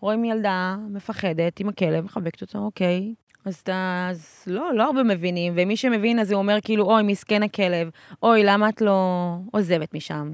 רואים 0.00 0.24
ילדה 0.24 0.76
מפחדת 0.90 1.60
עם 1.60 1.68
הכלב, 1.68 2.04
מחבקת 2.04 2.42
אותו, 2.42 2.58
אוקיי. 2.58 3.14
אז, 3.44 3.54
אתה- 3.62 4.06
אז 4.10 4.42
לא, 4.46 4.74
לא 4.74 4.84
הרבה 4.84 5.02
מבינים, 5.02 5.52
ומי 5.56 5.76
שמבין 5.76 6.18
אז 6.18 6.32
הוא 6.32 6.38
אומר 6.38 6.58
כאילו, 6.62 6.84
אוי, 6.84 7.02
מסכן 7.02 7.42
הכלב, 7.42 7.90
אוי, 8.22 8.44
למה 8.44 8.68
את 8.68 8.80
לא 8.80 8.98
עוזבת 9.52 9.94
משם? 9.94 10.30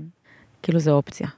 כאילו, 0.63 0.79
זו 0.79 0.93
אופציה. 0.93 1.29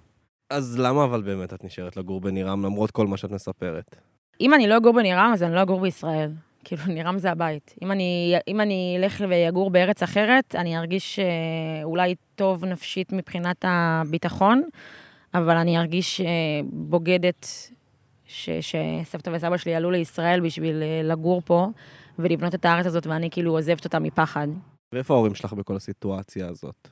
אז 0.51 0.79
למה 0.79 1.05
אבל 1.05 1.23
באמת 1.23 1.55
את 1.55 1.65
נשארת 1.65 1.97
לגור 1.97 2.21
בנירם 2.21 2.65
למרות 2.65 2.91
כל 2.91 3.07
מה 3.07 3.17
שאת 3.17 3.31
מספרת? 3.31 3.97
אם 4.41 4.55
אני 4.55 4.67
לא 4.69 4.77
אגור 4.77 4.93
בנירם, 4.95 5.31
אז 5.35 5.43
אני 5.43 5.55
לא 5.55 5.63
אגור 5.63 5.81
בישראל. 5.81 6.31
כאילו, 6.65 6.83
נירם 6.95 7.19
זה 7.19 7.31
הבית. 7.31 7.75
אם 7.83 7.93
אני, 7.93 8.35
אם 8.49 8.61
אני 8.61 8.97
אלך 8.99 9.25
ויגור 9.29 9.71
בארץ 9.71 10.03
אחרת, 10.03 10.55
אני 10.55 10.79
ארגיש 10.79 11.19
אה, 11.19 11.25
אולי 11.85 12.15
טוב 12.35 12.65
נפשית 12.65 13.13
מבחינת 13.13 13.65
הביטחון, 13.69 14.63
אבל 15.35 15.57
אני 15.57 15.79
ארגיש 15.79 16.21
אה, 16.21 16.27
בוגדת 16.65 17.47
ש, 18.27 18.51
שסבתא 18.51 19.31
וסבא 19.31 19.57
שלי 19.57 19.75
עלו 19.75 19.91
לישראל 19.91 20.41
בשביל 20.41 20.83
אה, 20.83 21.01
לגור 21.05 21.43
פה 21.45 21.69
ולבנות 22.19 22.55
את 22.55 22.65
הארץ 22.65 22.87
הזאת, 22.87 23.07
ואני 23.07 23.31
כאילו 23.31 23.53
עוזבת 23.53 23.85
אותה 23.85 23.99
מפחד. 23.99 24.49
ואיפה 24.93 25.15
ההורים 25.15 25.35
שלך 25.35 25.53
בכל 25.53 25.77
הסיטואציה 25.77 26.49
הזאת? 26.49 26.89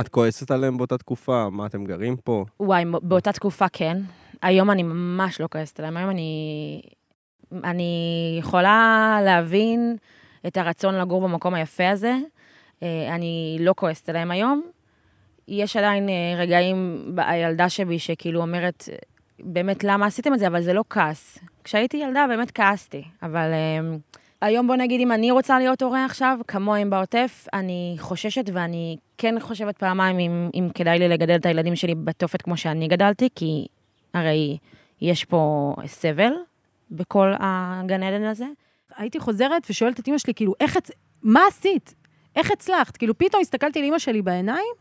את 0.00 0.08
כועסת 0.08 0.50
עליהם 0.50 0.76
באותה 0.76 0.98
תקופה? 0.98 1.48
מה, 1.50 1.66
אתם 1.66 1.84
גרים 1.84 2.16
פה? 2.16 2.44
וואי, 2.60 2.84
באותה 3.02 3.32
תקופה 3.32 3.68
כן. 3.68 3.96
היום 4.42 4.70
אני 4.70 4.82
ממש 4.82 5.40
לא 5.40 5.48
כועסת 5.52 5.78
עליהם. 5.78 5.96
היום 5.96 6.10
אני... 6.10 6.82
אני 7.64 8.36
יכולה 8.38 9.18
להבין 9.24 9.96
את 10.46 10.56
הרצון 10.56 10.94
לגור 10.94 11.20
במקום 11.20 11.54
היפה 11.54 11.90
הזה. 11.90 12.16
אה, 12.82 13.14
אני 13.14 13.56
לא 13.60 13.74
כועסת 13.76 14.08
עליהם 14.08 14.30
היום. 14.30 14.62
יש 15.48 15.76
עדיין 15.76 16.08
אה, 16.08 16.34
רגעים 16.38 17.10
בילדה 17.14 17.68
שבי 17.68 17.98
שכאילו 17.98 18.40
אומרת, 18.40 18.88
באמת, 19.44 19.84
למה 19.84 20.06
עשיתם 20.06 20.34
את 20.34 20.38
זה? 20.38 20.46
אבל 20.46 20.62
זה 20.62 20.72
לא 20.72 20.84
כעס. 20.90 21.38
כשהייתי 21.64 21.96
ילדה 21.96 22.26
באמת 22.28 22.50
כעסתי, 22.50 23.02
אבל 23.22 23.52
אה, 23.52 23.96
היום 24.40 24.66
בוא 24.66 24.76
נגיד, 24.76 25.00
אם 25.00 25.12
אני 25.12 25.30
רוצה 25.30 25.58
להיות 25.58 25.82
הורה 25.82 26.04
עכשיו, 26.04 26.38
כמוהם 26.48 26.90
בעוטף, 26.90 27.46
אני 27.52 27.96
חוששת 27.98 28.50
ואני 28.52 28.96
כן 29.18 29.40
חושבת 29.40 29.78
פעמיים 29.78 30.18
אם, 30.18 30.50
אם 30.54 30.68
כדאי 30.74 30.98
לי 30.98 31.08
לגדל 31.08 31.36
את 31.36 31.46
הילדים 31.46 31.76
שלי 31.76 31.94
בתופת 31.94 32.42
כמו 32.42 32.56
שאני 32.56 32.88
גדלתי, 32.88 33.28
כי 33.34 33.66
הרי 34.14 34.58
יש 35.00 35.24
פה 35.24 35.74
סבל 35.86 36.32
בכל 36.90 37.32
הגן 37.38 38.02
עדן 38.02 38.24
הזה. 38.24 38.46
הייתי 38.96 39.20
חוזרת 39.20 39.66
ושואלת 39.70 40.00
את 40.00 40.08
אמא 40.08 40.18
שלי, 40.18 40.34
כאילו, 40.34 40.54
איך, 40.60 40.76
הצ- 40.76 40.92
מה 41.22 41.40
עשית? 41.48 41.94
איך 42.36 42.50
הצלחת? 42.50 42.96
כאילו, 42.96 43.18
פתאום 43.18 43.42
הסתכלתי 43.42 43.82
לאמא 43.82 43.98
שלי 43.98 44.22
בעיניים, 44.22 44.74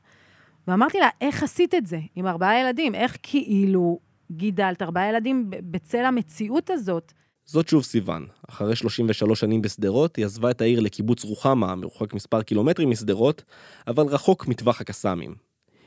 ואמרתי 0.67 0.99
לה, 0.99 1.09
איך 1.21 1.43
עשית 1.43 1.75
את 1.75 1.85
זה 1.85 1.99
עם 2.15 2.27
ארבעה 2.27 2.59
ילדים? 2.59 2.95
איך 2.95 3.17
כאילו 3.23 3.99
גידלת 4.31 4.81
ארבעה 4.81 5.09
ילדים 5.09 5.45
בצל 5.49 6.05
המציאות 6.05 6.69
הזאת? 6.69 7.13
זאת 7.45 7.67
שוב 7.67 7.83
סיוון. 7.83 8.25
אחרי 8.49 8.75
33 8.75 9.39
שנים 9.39 9.61
בשדרות, 9.61 10.15
היא 10.15 10.25
עזבה 10.25 10.51
את 10.51 10.61
העיר 10.61 10.79
לקיבוץ 10.79 11.23
רוחמה, 11.23 11.75
מרוחק 11.75 12.13
מספר 12.13 12.41
קילומטרים 12.41 12.89
משדרות, 12.89 13.43
אבל 13.87 14.03
רחוק 14.03 14.47
מטווח 14.47 14.81
הקסאמים. 14.81 15.35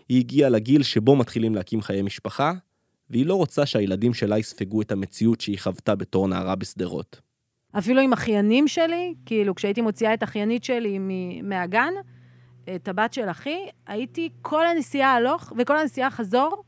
היא 0.08 0.18
הגיעה 0.18 0.50
לגיל 0.50 0.82
שבו 0.82 1.16
מתחילים 1.16 1.54
להקים 1.54 1.82
חיי 1.82 2.02
משפחה, 2.02 2.52
והיא 3.10 3.26
לא 3.26 3.34
רוצה 3.34 3.66
שהילדים 3.66 4.14
שלה 4.14 4.38
יספגו 4.38 4.82
את 4.82 4.92
המציאות 4.92 5.40
שהיא 5.40 5.58
חוותה 5.58 5.94
בתור 5.94 6.28
נערה 6.28 6.54
בשדרות. 6.54 7.20
אפילו 7.78 8.00
עם 8.00 8.12
אחיינים 8.12 8.68
שלי, 8.68 9.14
כאילו, 9.26 9.54
כשהייתי 9.54 9.80
מוציאה 9.80 10.14
את 10.14 10.22
אחיינית 10.22 10.64
שלי 10.64 10.98
מהגן, 11.42 11.92
את 12.74 12.88
הבת 12.88 13.12
של 13.12 13.30
אחי, 13.30 13.58
הייתי 13.86 14.28
כל 14.42 14.66
הנסיעה 14.66 15.14
הלוך 15.14 15.52
וכל 15.58 15.78
הנסיעה 15.78 16.10
חזור, 16.10 16.62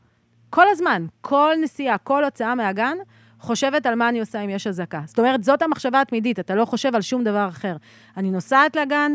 כל 0.55 0.67
הזמן, 0.69 1.05
כל 1.21 1.53
נסיעה, 1.61 1.97
כל 1.97 2.23
הוצאה 2.23 2.55
מהגן, 2.55 2.97
חושבת 3.39 3.85
על 3.85 3.95
מה 3.95 4.09
אני 4.09 4.19
עושה 4.19 4.41
אם 4.41 4.49
יש 4.49 4.67
אזעקה. 4.67 5.01
זאת 5.05 5.19
אומרת, 5.19 5.43
זאת 5.43 5.61
המחשבה 5.61 6.01
התמידית, 6.01 6.39
אתה 6.39 6.55
לא 6.55 6.65
חושב 6.65 6.95
על 6.95 7.01
שום 7.01 7.23
דבר 7.23 7.47
אחר. 7.47 7.75
אני 8.17 8.31
נוסעת 8.31 8.75
לגן, 8.75 9.11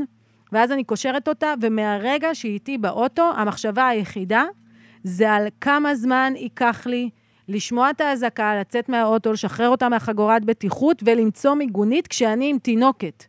ואז 0.53 0.73
אני 0.73 0.85
קושרת 0.85 1.29
אותה, 1.29 1.55
ומהרגע 1.61 2.35
שהיא 2.35 2.53
איתי 2.53 2.79
באוטו, 2.79 3.33
המחשבה 3.37 3.89
היחידה 3.89 4.45
זה 5.05 5.33
על 5.33 5.47
כמה 5.61 5.95
זמן 5.95 6.33
ייקח 6.37 6.87
לי 6.87 7.11
לשמוע 7.49 7.91
את 7.91 8.01
האזעקה, 8.01 8.61
לצאת 8.61 8.89
מהאוטו, 8.89 9.33
לשחרר 9.33 9.69
אותה 9.69 9.89
מהחגורת 9.89 10.45
בטיחות 10.45 11.03
ולמצוא 11.07 11.55
מיגונית 11.55 12.07
כשאני 12.07 12.51
עם 12.51 12.59
תינוקת. 12.59 13.25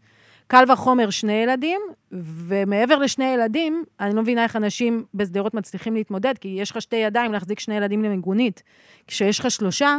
קל 0.51 0.63
וחומר 0.73 1.09
שני 1.09 1.33
ילדים, 1.33 1.81
ומעבר 2.11 2.97
לשני 2.97 3.25
ילדים, 3.25 3.83
אני 3.99 4.15
לא 4.15 4.21
מבינה 4.21 4.43
איך 4.43 4.55
אנשים 4.55 5.03
בשדרות 5.13 5.53
מצליחים 5.53 5.95
להתמודד, 5.95 6.33
כי 6.37 6.47
יש 6.47 6.71
לך 6.71 6.81
שתי 6.81 6.95
ידיים 6.95 7.31
להחזיק 7.31 7.59
שני 7.59 7.75
ילדים 7.75 8.03
למיגונית. 8.03 8.63
כשיש 9.07 9.39
לך 9.39 9.51
שלושה, 9.51 9.97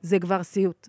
זה 0.00 0.18
כבר 0.18 0.42
סיוט. 0.42 0.88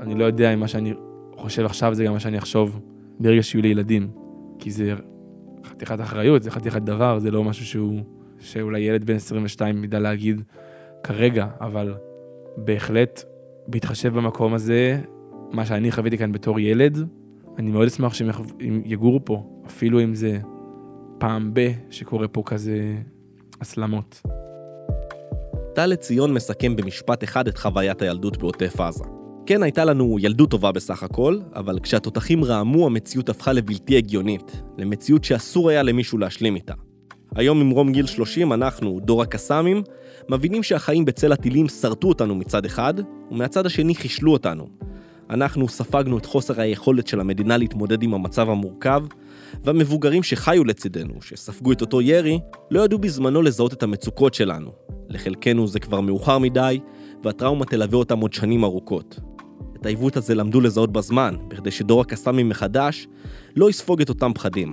אני 0.00 0.14
לא 0.14 0.24
יודע 0.24 0.54
אם 0.54 0.60
מה 0.60 0.68
שאני 0.68 0.94
חושב 1.36 1.64
עכשיו 1.64 1.94
זה 1.94 2.04
גם 2.04 2.12
מה 2.12 2.20
שאני 2.20 2.38
אחשוב 2.38 2.80
ברגע 3.20 3.42
שיהיו 3.42 3.62
לי 3.62 3.68
ילדים. 3.68 4.10
כי 4.58 4.70
זה 4.70 4.94
חתיכת 5.64 6.00
אחריות, 6.00 6.42
זה 6.42 6.50
חתיכת 6.50 6.82
דבר, 6.82 7.18
זה 7.18 7.30
לא 7.30 7.44
משהו 7.44 7.66
שהוא, 7.66 8.00
שאולי 8.40 8.80
ילד 8.80 9.04
בן 9.04 9.14
22 9.14 9.84
ידע 9.84 9.98
להגיד 9.98 10.42
כרגע, 11.02 11.46
אבל 11.60 11.94
בהחלט, 12.56 13.24
בהתחשב 13.68 14.14
במקום 14.14 14.54
הזה, 14.54 15.00
מה 15.52 15.66
שאני 15.66 15.92
חוויתי 15.92 16.18
כאן 16.18 16.32
בתור 16.32 16.60
ילד, 16.60 16.98
אני 17.58 17.70
מאוד 17.70 17.86
אשמח 17.86 18.14
שהם 18.14 18.30
יגורו 18.84 19.20
פה, 19.24 19.62
אפילו 19.66 20.02
אם 20.02 20.14
זה 20.14 20.38
פעם 21.18 21.50
ב- 21.54 21.72
שקורה 21.90 22.28
פה 22.28 22.42
כזה 22.46 22.96
הסלמות. 23.60 24.22
טל 25.74 25.86
לציון 25.86 26.34
מסכם 26.34 26.76
במשפט 26.76 27.24
אחד 27.24 27.48
את 27.48 27.58
חוויית 27.58 28.02
הילדות 28.02 28.36
בעוטף 28.36 28.80
עזה. 28.80 29.04
כן, 29.46 29.62
הייתה 29.62 29.84
לנו 29.84 30.16
ילדות 30.20 30.50
טובה 30.50 30.72
בסך 30.72 31.02
הכל, 31.02 31.38
אבל 31.54 31.78
כשהתותחים 31.78 32.44
רעמו, 32.44 32.86
המציאות 32.86 33.28
הפכה 33.28 33.52
לבלתי 33.52 33.96
הגיונית, 33.96 34.62
למציאות 34.78 35.24
שאסור 35.24 35.70
היה 35.70 35.82
למישהו 35.82 36.18
להשלים 36.18 36.54
איתה. 36.54 36.74
היום 37.34 37.60
ממרום 37.60 37.92
גיל 37.92 38.06
30 38.06 38.52
אנחנו, 38.52 39.00
דור 39.00 39.22
הקסאמים, 39.22 39.82
מבינים 40.28 40.62
שהחיים 40.62 41.04
בצל 41.04 41.32
הטילים 41.32 41.68
שרטו 41.68 42.08
אותנו 42.08 42.34
מצד 42.34 42.64
אחד, 42.64 42.94
ומהצד 43.30 43.66
השני 43.66 43.94
חישלו 43.94 44.32
אותנו. 44.32 44.68
אנחנו 45.30 45.68
ספגנו 45.68 46.18
את 46.18 46.26
חוסר 46.26 46.60
היכולת 46.60 47.06
של 47.06 47.20
המדינה 47.20 47.56
להתמודד 47.56 48.02
עם 48.02 48.14
המצב 48.14 48.50
המורכב, 48.50 49.04
והמבוגרים 49.64 50.22
שחיו 50.22 50.64
לצידנו, 50.64 51.22
שספגו 51.22 51.72
את 51.72 51.80
אותו 51.80 52.00
ירי, 52.00 52.38
לא 52.70 52.80
ידעו 52.80 52.98
בזמנו 52.98 53.42
לזהות 53.42 53.72
את 53.72 53.82
המצוקות 53.82 54.34
שלנו. 54.34 54.70
לחלקנו 55.08 55.66
זה 55.66 55.80
כבר 55.80 56.00
מאוחר 56.00 56.38
מדי, 56.38 56.80
והטראומה 57.24 57.64
תלווה 57.64 57.98
אותם 57.98 58.18
עוד 58.20 58.32
שנים 58.32 58.64
ארוכות. 58.64 59.20
את 59.80 59.86
העיוות 59.86 60.16
הזה 60.16 60.34
למדו 60.34 60.60
לזהות 60.60 60.92
בזמן, 60.92 61.34
בכדי 61.48 61.70
שדור 61.70 62.00
הקסאמים 62.00 62.48
מחדש 62.48 63.08
לא 63.56 63.70
יספוג 63.70 64.00
את 64.00 64.08
אותם 64.08 64.32
פחדים. 64.34 64.72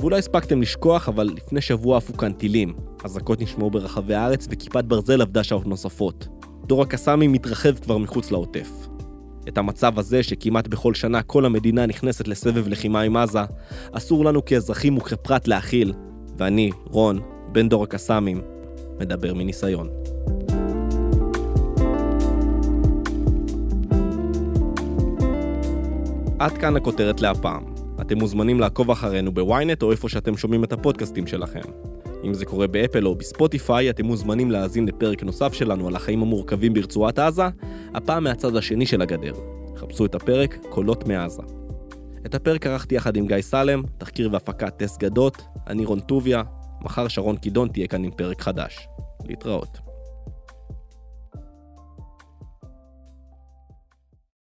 ואולי 0.00 0.18
הספקתם 0.18 0.62
לשכוח, 0.62 1.08
אבל 1.08 1.30
לפני 1.36 1.60
שבוע 1.60 1.96
עפו 1.96 2.16
כאן 2.16 2.32
טילים. 2.32 2.74
אזעקות 3.04 3.40
נשמעו 3.40 3.70
ברחבי 3.70 4.14
הארץ 4.14 4.46
וכיפת 4.50 4.84
ברזל 4.84 5.22
עבדה 5.22 5.44
שעות 5.44 5.66
נוספות. 5.66 6.28
דור 6.66 6.82
הקסאמים 6.82 7.32
מתרחב 7.32 7.78
כבר 7.78 7.98
מחוץ 7.98 8.30
לעוטף. 8.30 8.68
את 9.48 9.58
המצב 9.58 9.98
הזה, 9.98 10.22
שכמעט 10.22 10.68
בכל 10.68 10.94
שנה 10.94 11.22
כל 11.22 11.44
המדינה 11.44 11.86
נכנסת 11.86 12.28
לסבב 12.28 12.68
לחימה 12.68 13.00
עם 13.00 13.16
עזה, 13.16 13.40
אסור 13.92 14.24
לנו 14.24 14.44
כאזרחים 14.44 14.96
וכפרט 14.96 15.48
להכיל, 15.48 15.92
ואני, 16.38 16.70
רון, 16.84 17.20
בן 17.52 17.68
דור 17.68 17.84
הקסאמים, 17.84 18.40
מדבר 19.00 19.34
מניסיון. 19.34 19.88
עד 26.38 26.58
כאן 26.58 26.76
הכותרת 26.76 27.20
להפעם. 27.20 27.77
אתם 28.00 28.18
מוזמנים 28.18 28.60
לעקוב 28.60 28.90
אחרינו 28.90 29.32
בוויינט 29.32 29.82
או 29.82 29.92
איפה 29.92 30.08
שאתם 30.08 30.36
שומעים 30.36 30.64
את 30.64 30.72
הפודקאסטים 30.72 31.26
שלכם. 31.26 31.60
אם 32.24 32.34
זה 32.34 32.44
קורה 32.44 32.66
באפל 32.66 33.06
או 33.06 33.14
בספוטיפיי, 33.14 33.90
אתם 33.90 34.04
מוזמנים 34.04 34.50
להאזין 34.50 34.86
לפרק 34.88 35.22
נוסף 35.22 35.52
שלנו 35.52 35.88
על 35.88 35.96
החיים 35.96 36.22
המורכבים 36.22 36.74
ברצועת 36.74 37.18
עזה, 37.18 37.48
הפעם 37.94 38.24
מהצד 38.24 38.56
השני 38.56 38.86
של 38.86 39.02
הגדר. 39.02 39.32
חפשו 39.76 40.04
את 40.04 40.14
הפרק 40.14 40.58
קולות 40.68 41.08
מעזה. 41.08 41.42
את 42.26 42.34
הפרק 42.34 42.66
ערכתי 42.66 42.94
יחד 42.94 43.16
עם 43.16 43.26
גיא 43.26 43.40
סלם, 43.40 43.82
תחקיר 43.98 44.28
והפקת 44.32 44.76
טס 44.76 44.98
גדות, 44.98 45.42
אני 45.66 45.84
רון 45.84 46.00
טוביה, 46.00 46.42
מחר 46.80 47.08
שרון 47.08 47.36
קידון 47.36 47.68
תהיה 47.68 47.86
כאן 47.86 48.04
עם 48.04 48.10
פרק 48.10 48.40
חדש. 48.40 48.88
להתראות. 49.24 49.87